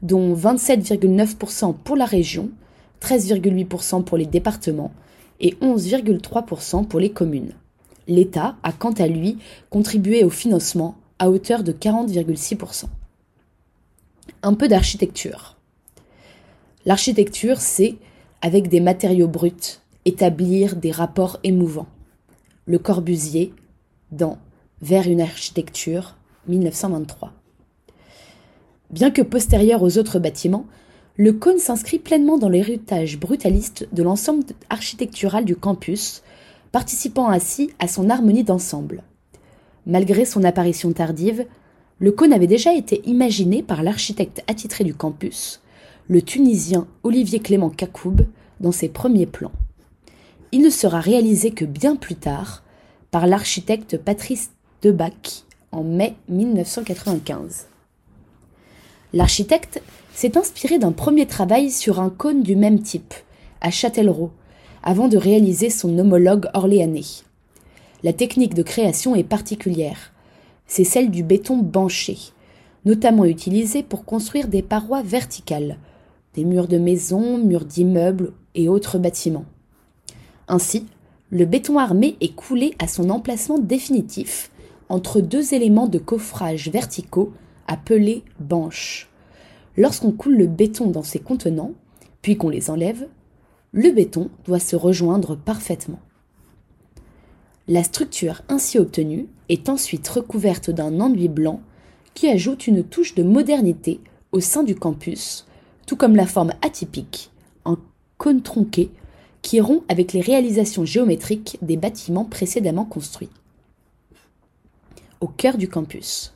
dont 0.03 0.35
27,9% 0.35 1.75
pour 1.83 1.97
la 1.97 2.05
région 2.05 2.51
13,8% 3.01 4.05
pour 4.05 4.17
les 4.17 4.27
départements 4.27 4.93
et 5.41 5.55
11,3% 5.61 6.87
pour 6.87 7.01
les 7.01 7.11
communes. 7.11 7.53
L'État 8.07 8.57
a 8.63 8.73
quant 8.73 8.93
à 8.93 9.07
lui 9.07 9.39
contribué 9.71 10.25
au 10.25 10.31
financement 10.31 10.95
à 11.19 11.31
hauteur 11.31 11.65
de 11.65 11.73
40,6%. 11.73 12.85
Un 14.43 14.55
peu 14.55 14.69
d'architecture. 14.69 15.57
L'architecture, 16.87 17.61
c'est, 17.61 17.97
avec 18.43 18.69
des 18.69 18.81
matériaux 18.81 19.29
bruts, 19.29 19.81
établir 20.05 20.77
des 20.77 20.91
rapports 20.91 21.41
émouvants. 21.43 21.87
Le 22.67 22.79
Corbusier, 22.79 23.53
dans 24.11 24.39
Vers 24.81 25.07
une 25.07 25.21
architecture, 25.21 26.17
1923. 26.49 27.31
Bien 28.91 29.11
que 29.11 29.21
postérieur 29.21 29.83
aux 29.83 29.99
autres 29.99 30.19
bâtiments, 30.19 30.65
le 31.17 31.35
cône 31.35 31.59
s'inscrit 31.59 31.99
pleinement 31.99 32.39
dans 32.39 32.49
l'héritage 32.49 33.21
brutaliste 33.21 33.87
de 33.93 34.03
l'ensemble 34.03 34.45
architectural 34.71 35.45
du 35.45 35.57
campus, 35.57 36.23
participant 36.73 37.29
ainsi 37.29 37.71
à 37.81 37.87
son 37.87 38.09
harmonie 38.09 38.45
d'ensemble. 38.45 39.03
Malgré 39.85 40.25
son 40.25 40.43
apparition 40.43 40.91
tardive, 40.95 41.45
le 41.99 42.13
cône 42.13 42.33
avait 42.33 42.47
déjà 42.47 42.73
été 42.73 43.03
imaginé 43.07 43.63
par 43.63 43.83
l'architecte 43.83 44.43
attitré 44.49 44.85
du 44.85 44.95
campus, 44.95 45.61
le 46.09 46.23
Tunisien 46.23 46.87
Olivier 47.03 47.41
Clément 47.41 47.69
Kakoub, 47.69 48.23
dans 48.61 48.73
ses 48.73 48.89
premiers 48.89 49.27
plans. 49.27 49.53
Il 50.55 50.63
ne 50.63 50.71
sera 50.71 51.01
réalisé 51.01 51.51
que 51.51 51.65
bien 51.65 51.97
plus 51.97 52.15
tard 52.15 52.63
par 53.11 53.27
l'architecte 53.27 53.99
Patrice 53.99 54.53
Debac 54.83 55.43
en 55.73 55.83
mai 55.83 56.15
1995. 56.29 57.67
L'architecte 59.13 59.83
s'est 60.15 60.39
inspiré 60.39 60.79
d'un 60.79 60.93
premier 60.93 61.27
travail 61.27 61.73
sur 61.73 61.99
un 61.99 62.09
cône 62.09 62.45
du 62.45 62.55
même 62.55 62.81
type, 62.81 63.15
à 63.61 63.73
Châtellerault, 63.73 64.31
avant 64.85 65.09
de 65.09 65.17
réaliser 65.17 65.71
son 65.71 65.99
homologue 65.99 66.47
orléanais. 66.55 67.25
La 68.05 68.13
technique 68.13 68.55
de 68.55 68.63
création 68.63 69.17
est 69.17 69.25
particulière. 69.25 70.13
C'est 70.69 70.85
celle 70.85 71.11
du 71.11 71.25
béton 71.25 71.57
banché, 71.57 72.17
notamment 72.85 73.25
utilisé 73.25 73.83
pour 73.83 74.05
construire 74.05 74.47
des 74.47 74.63
parois 74.63 75.03
verticales, 75.03 75.79
des 76.35 76.45
murs 76.45 76.69
de 76.69 76.79
maisons, 76.79 77.39
murs 77.39 77.65
d'immeubles 77.65 78.33
et 78.55 78.69
autres 78.69 78.99
bâtiments. 78.99 79.47
Ainsi, 80.49 80.87
le 81.31 81.47
béton 81.47 81.79
armé 81.79 82.17
est 82.21 82.35
coulé 82.35 82.75
à 82.79 82.87
son 82.87 83.11
emplacement 83.11 83.59
définitif 83.59 84.51
entre 84.89 85.21
deux 85.21 85.55
éléments 85.55 85.89
de 85.89 85.99
coffrage 85.99 86.69
verticaux 86.69 87.33
appelés 87.67 88.23
banches. 88.39 89.09
Lorsqu'on 89.77 90.13
coule 90.13 90.37
le 90.37 90.47
béton 90.47 90.91
dans 90.91 91.03
ces 91.03 91.19
contenants, 91.19 91.73
puis 92.23 92.37
qu'on 92.37 92.49
les 92.49 92.71
enlève, 92.71 93.09
le 93.73 93.91
béton 93.91 94.31
doit 94.45 94.61
se 94.61 94.77
rejoindre 94.77 95.35
parfaitement. 95.35 96.01
La 97.67 97.83
structure 97.83 98.43
ainsi 98.49 98.79
obtenue 98.79 99.27
est 99.49 99.69
ensuite 99.69 100.07
recouverte 100.07 100.71
d'un 100.71 101.01
enduit 101.01 101.29
blanc 101.29 101.61
qui 102.13 102.29
ajoute 102.29 102.67
une 102.67 102.85
touche 102.85 103.15
de 103.15 103.23
modernité 103.23 104.01
au 104.33 104.41
sein 104.41 104.63
du 104.63 104.75
campus, 104.75 105.47
tout 105.87 105.97
comme 105.97 106.15
la 106.15 106.27
forme 106.27 106.53
atypique, 106.63 107.31
un 107.65 107.79
cône 108.19 108.43
tronqué 108.43 108.91
qui 109.45 109.61
rompt 109.61 109.85
avec 109.91 110.15
les 110.15 110.23
réalisations 110.23 110.87
géométriques 110.87 111.59
des 111.61 111.77
bâtiments 111.77 112.25
précédemment 112.25 112.87
construits. 112.87 113.29
Au 115.21 115.29
cœur 115.29 115.59
du 115.59 115.69
campus. 115.69 116.35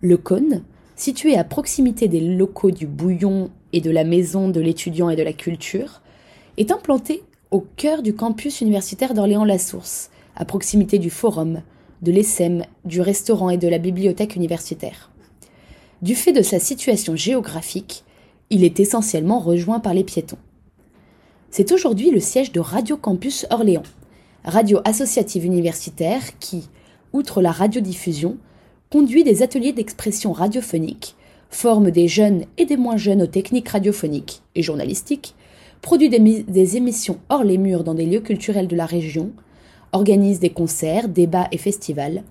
Le 0.00 0.16
cône, 0.16 0.64
situé 0.96 1.36
à 1.36 1.44
proximité 1.44 2.08
des 2.08 2.20
locaux 2.20 2.70
du 2.70 2.86
Bouillon 2.86 3.50
et 3.74 3.82
de 3.82 3.90
la 3.90 4.02
Maison 4.02 4.48
de 4.48 4.60
l'étudiant 4.60 5.10
et 5.10 5.16
de 5.16 5.22
la 5.22 5.34
culture, 5.34 6.00
est 6.56 6.72
implanté 6.72 7.22
au 7.50 7.60
cœur 7.60 8.02
du 8.02 8.14
campus 8.14 8.62
universitaire 8.62 9.12
d'Orléans-la 9.12 9.58
Source, 9.58 10.10
à 10.34 10.46
proximité 10.46 10.98
du 10.98 11.10
forum, 11.10 11.60
de 12.00 12.12
l'ESSEM, 12.12 12.64
du 12.86 13.02
restaurant 13.02 13.50
et 13.50 13.58
de 13.58 13.68
la 13.68 13.78
bibliothèque 13.78 14.36
universitaire. 14.36 15.10
Du 16.00 16.14
fait 16.14 16.32
de 16.32 16.42
sa 16.42 16.58
situation 16.58 17.14
géographique, 17.14 18.04
il 18.48 18.64
est 18.64 18.80
essentiellement 18.80 19.38
rejoint 19.38 19.80
par 19.80 19.92
les 19.92 20.02
piétons. 20.02 20.38
C'est 21.54 21.70
aujourd'hui 21.70 22.10
le 22.10 22.18
siège 22.18 22.50
de 22.50 22.60
Radio 22.60 22.96
Campus 22.96 23.46
Orléans, 23.50 23.82
radio 24.42 24.80
associative 24.86 25.44
universitaire 25.44 26.22
qui, 26.40 26.70
outre 27.12 27.42
la 27.42 27.52
radiodiffusion, 27.52 28.38
conduit 28.90 29.22
des 29.22 29.42
ateliers 29.42 29.74
d'expression 29.74 30.32
radiophonique, 30.32 31.14
forme 31.50 31.90
des 31.90 32.08
jeunes 32.08 32.46
et 32.56 32.64
des 32.64 32.78
moins 32.78 32.96
jeunes 32.96 33.20
aux 33.20 33.26
techniques 33.26 33.68
radiophoniques 33.68 34.40
et 34.54 34.62
journalistiques, 34.62 35.34
produit 35.82 36.08
des, 36.08 36.76
émissions 36.78 37.18
hors 37.28 37.44
les 37.44 37.58
murs 37.58 37.84
dans 37.84 37.92
des 37.92 38.06
lieux 38.06 38.20
culturels 38.20 38.66
de 38.66 38.76
la 38.76 38.86
région, 38.86 39.30
organise 39.92 40.40
des 40.40 40.48
concerts, 40.48 41.10
débats 41.10 41.48
et 41.52 41.58
festivals, 41.58 42.22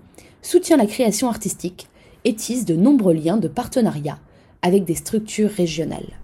soutient 0.42 0.76
la 0.76 0.86
création 0.86 1.28
artistique 1.28 1.86
et 2.24 2.34
tisse 2.34 2.64
de 2.64 2.74
nombreux 2.74 3.14
liens 3.14 3.36
de 3.36 3.46
partenariat 3.46 4.18
avec 4.62 4.84
des 4.84 4.96
structures 4.96 5.50
régionales. 5.50 6.18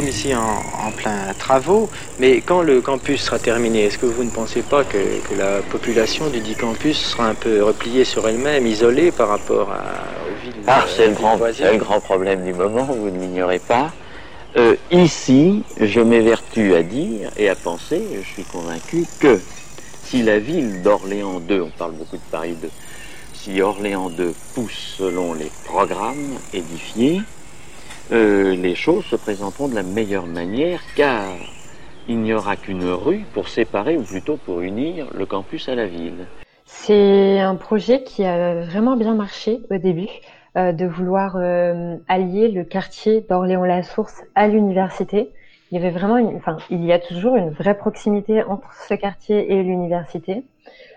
Sommes 0.00 0.08
ici 0.08 0.34
en, 0.34 0.90
plein 0.92 1.34
travaux, 1.38 1.88
mais 2.18 2.40
quand 2.40 2.62
le 2.62 2.80
campus 2.80 3.22
sera 3.22 3.38
terminé, 3.38 3.84
est-ce 3.84 3.98
que 3.98 4.06
vous 4.06 4.24
ne 4.24 4.30
pensez 4.30 4.62
pas 4.62 4.82
que, 4.84 4.98
la 5.36 5.60
population 5.70 6.28
du 6.28 6.40
dit 6.40 6.54
campus 6.54 6.96
sera 6.96 7.28
un 7.28 7.34
peu 7.34 7.62
repliée 7.62 8.04
sur 8.04 8.26
elle-même, 8.26 8.66
isolée 8.66 9.10
par 9.12 9.28
rapport 9.28 9.70
à, 9.70 9.82
aux 10.26 10.44
villes 10.44 10.64
Ah, 10.66 10.84
c'est 10.88 11.08
le, 11.08 11.14
grand, 11.14 11.38
le 11.38 11.76
grand 11.76 12.00
problème 12.00 12.44
du 12.44 12.54
moment, 12.54 12.84
vous 12.84 13.10
ne 13.10 13.20
l'ignorez 13.20 13.58
pas. 13.58 13.92
Euh, 14.56 14.74
ici, 14.90 15.62
je 15.78 16.00
m'évertue 16.00 16.74
à 16.74 16.82
dire 16.82 17.30
et 17.36 17.48
à 17.48 17.54
penser, 17.54 18.02
je 18.22 18.26
suis 18.26 18.44
convaincu 18.44 19.04
que 19.20 19.38
si 20.02 20.22
la 20.22 20.38
ville 20.38 20.82
d'Orléans 20.82 21.40
2, 21.40 21.60
on 21.60 21.70
parle 21.70 21.92
beaucoup 21.92 22.16
de 22.16 22.30
Paris 22.30 22.56
2, 22.60 22.68
si 23.34 23.60
Orléans 23.60 24.10
2 24.10 24.34
pousse 24.54 24.94
selon 24.98 25.34
les 25.34 25.50
programmes 25.64 26.38
édifiés, 26.52 27.20
euh, 28.12 28.56
les 28.56 28.74
choses 28.74 29.04
se 29.04 29.14
présenteront 29.14 29.68
de 29.68 29.74
la 29.74 29.84
meilleure 29.84 30.26
manière 30.26 30.80
car 30.96 31.24
il 32.08 32.18
n'y 32.18 32.32
aura 32.32 32.56
qu'une 32.56 32.84
rue 32.84 33.24
pour 33.32 33.48
séparer 33.48 33.96
ou 33.96 34.02
plutôt 34.02 34.36
pour 34.36 34.62
unir 34.62 35.06
le 35.14 35.26
campus 35.26 35.68
à 35.68 35.76
la 35.76 35.86
ville. 35.86 36.26
C'est 36.64 37.38
un 37.38 37.54
projet 37.54 38.02
qui 38.02 38.24
a 38.24 38.62
vraiment 38.62 38.96
bien 38.96 39.14
marché 39.14 39.60
au 39.70 39.78
début, 39.78 40.08
euh, 40.56 40.72
de 40.72 40.86
vouloir 40.86 41.36
euh, 41.36 41.96
allier 42.08 42.48
le 42.48 42.64
quartier 42.64 43.20
d'Orléans-la-Source 43.28 44.22
à 44.34 44.48
l'université. 44.48 45.30
Il 45.70 45.78
y 45.78 45.80
avait 45.80 45.96
vraiment, 45.96 46.16
une, 46.16 46.34
enfin, 46.36 46.56
il 46.68 46.84
y 46.84 46.92
a 46.92 46.98
toujours 46.98 47.36
une 47.36 47.50
vraie 47.50 47.76
proximité 47.76 48.42
entre 48.42 48.72
ce 48.88 48.94
quartier 48.94 49.52
et 49.52 49.62
l'université. 49.62 50.42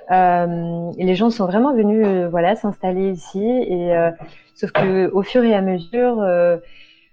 Les 0.09 1.15
gens 1.15 1.29
sont 1.29 1.45
vraiment 1.45 1.73
venus, 1.75 2.05
voilà, 2.29 2.55
s'installer 2.55 3.11
ici. 3.11 3.43
Et 3.43 3.93
sauf 4.55 4.71
que 4.71 5.11
au 5.11 5.21
fur 5.21 5.43
et 5.43 5.53
à 5.53 5.61
mesure, 5.61 6.17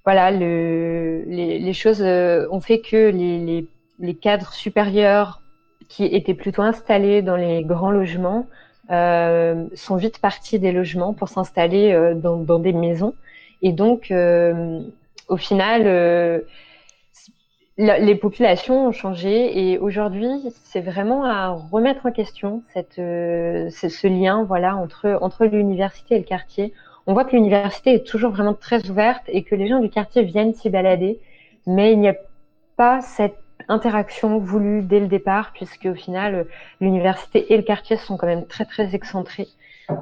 voilà, 0.05 0.31
le, 0.31 1.25
les, 1.27 1.73
choses 1.73 2.03
euh, 2.03 2.47
ont 2.51 2.61
fait 2.61 2.81
que 2.81 3.11
les, 3.11 4.15
cadres 4.15 4.53
supérieurs 4.53 5.43
qui 5.89 6.05
étaient 6.05 6.35
plutôt 6.35 6.63
installés 6.63 7.21
dans 7.23 7.37
les 7.37 7.63
grands 7.65 7.91
logements 7.91 8.47
euh, 8.91 9.67
sont 9.75 9.97
vite 9.97 10.19
partis 10.19 10.59
des 10.59 10.73
logements 10.73 11.13
pour 11.13 11.29
s'installer 11.29 11.93
euh, 11.93 12.15
dans, 12.15 12.59
des 12.59 12.73
maisons. 12.73 13.15
Et 13.63 13.73
donc, 13.73 14.11
au 15.29 15.37
final, 15.37 16.43
les 17.77 18.15
populations 18.15 18.87
ont 18.87 18.93
changé 18.93 19.71
et 19.71 19.79
aujourd'hui, 19.79 20.31
c'est 20.65 20.81
vraiment 20.81 21.27
à 21.27 21.51
remettre 21.51 22.07
en 22.07 22.11
question 22.11 22.63
ce 22.75 24.07
lien 24.07 24.45
voilà, 24.45 24.77
entre 24.77 25.45
l'université 25.45 26.15
et 26.15 26.19
le 26.19 26.25
quartier 26.25 26.73
on 27.07 27.15
voit 27.15 27.25
que 27.25 27.37
l'université 27.37 27.95
est 27.95 28.07
toujours 28.07 28.31
vraiment 28.31 28.55
très 28.55 28.89
ouverte 28.89 29.23
et 29.29 29.43
que 29.43 29.55
les 29.55 29.69
gens 29.69 29.81
du 29.81 29.91
quartier 29.91 30.23
viennent 30.23 30.55
s'y 30.55 30.71
balader, 30.71 31.19
mais 31.67 31.93
il 31.93 32.01
n'y 32.01 32.09
a 32.09 32.17
pas 32.77 33.01
cette 33.01 33.37
interaction 33.69 34.39
voulue 34.39 34.83
dès 34.83 35.01
le 35.01 35.07
départ, 35.07 35.53
puisque 35.53 35.87
au 35.87 35.95
final, 35.95 36.47
l'université 36.81 37.53
et 37.53 37.57
le 37.57 37.63
quartier 37.63 37.97
sont 37.97 38.17
quand 38.17 38.27
même 38.27 38.47
très 38.47 38.65
très 38.65 38.95
excentrés. 38.95 39.49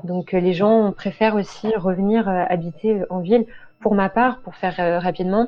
Donc 0.04 0.32
les 0.32 0.52
gens 0.52 0.92
préfèrent 0.92 1.34
aussi 1.34 1.68
revenir 1.74 2.28
euh, 2.28 2.44
habiter 2.48 3.02
en 3.10 3.20
ville. 3.20 3.46
Pour 3.80 3.94
ma 3.94 4.08
part, 4.08 4.40
pour 4.40 4.56
faire 4.56 4.74
euh, 4.80 4.98
rapidement, 4.98 5.46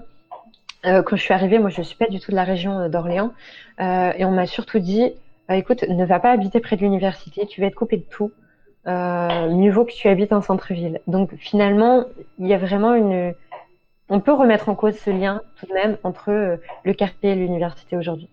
euh, 0.87 1.03
quand 1.03 1.17
je 1.17 1.23
suis 1.23 1.35
arrivée, 1.35 1.59
moi 1.59 1.71
je 1.71 1.83
suis 1.83 1.97
pas 1.97 2.07
du 2.07 2.21
tout 2.21 2.31
de 2.31 2.37
la 2.37 2.45
région 2.45 2.89
d'Orléans, 2.89 3.33
et 3.81 4.25
on 4.25 4.31
m'a 4.31 4.47
surtout 4.47 4.79
dit, 4.79 5.13
bah, 5.49 5.57
écoute, 5.57 5.85
ne 5.89 6.05
va 6.05 6.21
pas 6.21 6.31
habiter 6.31 6.61
près 6.61 6.77
de 6.77 6.83
l'université, 6.83 7.47
tu 7.47 7.61
vas 7.61 7.67
être 7.67 7.75
coupé 7.75 7.97
de 7.97 8.05
tout. 8.09 8.31
Euh, 8.87 9.51
mieux 9.51 9.71
vaut 9.71 9.85
que 9.85 9.93
tu 9.93 10.09
habites 10.09 10.33
en 10.33 10.41
centre-ville. 10.41 11.01
Donc 11.07 11.35
finalement, 11.37 12.05
il 12.39 12.47
y 12.47 12.55
a 12.55 12.59
vraiment 12.59 12.95
une... 12.95 13.35
On 14.09 14.21
peut 14.21 14.33
remettre 14.33 14.69
en 14.69 14.75
cause 14.75 14.97
ce 14.97 15.11
lien 15.11 15.43
tout 15.59 15.67
de 15.67 15.75
même 15.75 15.97
entre 16.03 16.31
euh, 16.31 16.57
le 16.85 16.95
quartier 16.95 17.31
et 17.31 17.35
l'université 17.37 17.97
aujourd'hui. 17.97 18.29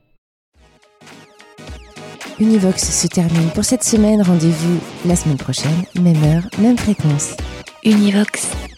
Univox 2.40 2.78
se 2.78 3.08
termine 3.08 3.50
pour 3.54 3.66
cette 3.66 3.84
semaine. 3.84 4.22
Rendez-vous 4.22 4.80
la 5.06 5.16
semaine 5.16 5.38
prochaine, 5.38 5.84
même 6.00 6.24
heure, 6.24 6.44
même 6.60 6.78
fréquence. 6.78 7.36
Univox. 7.84 8.77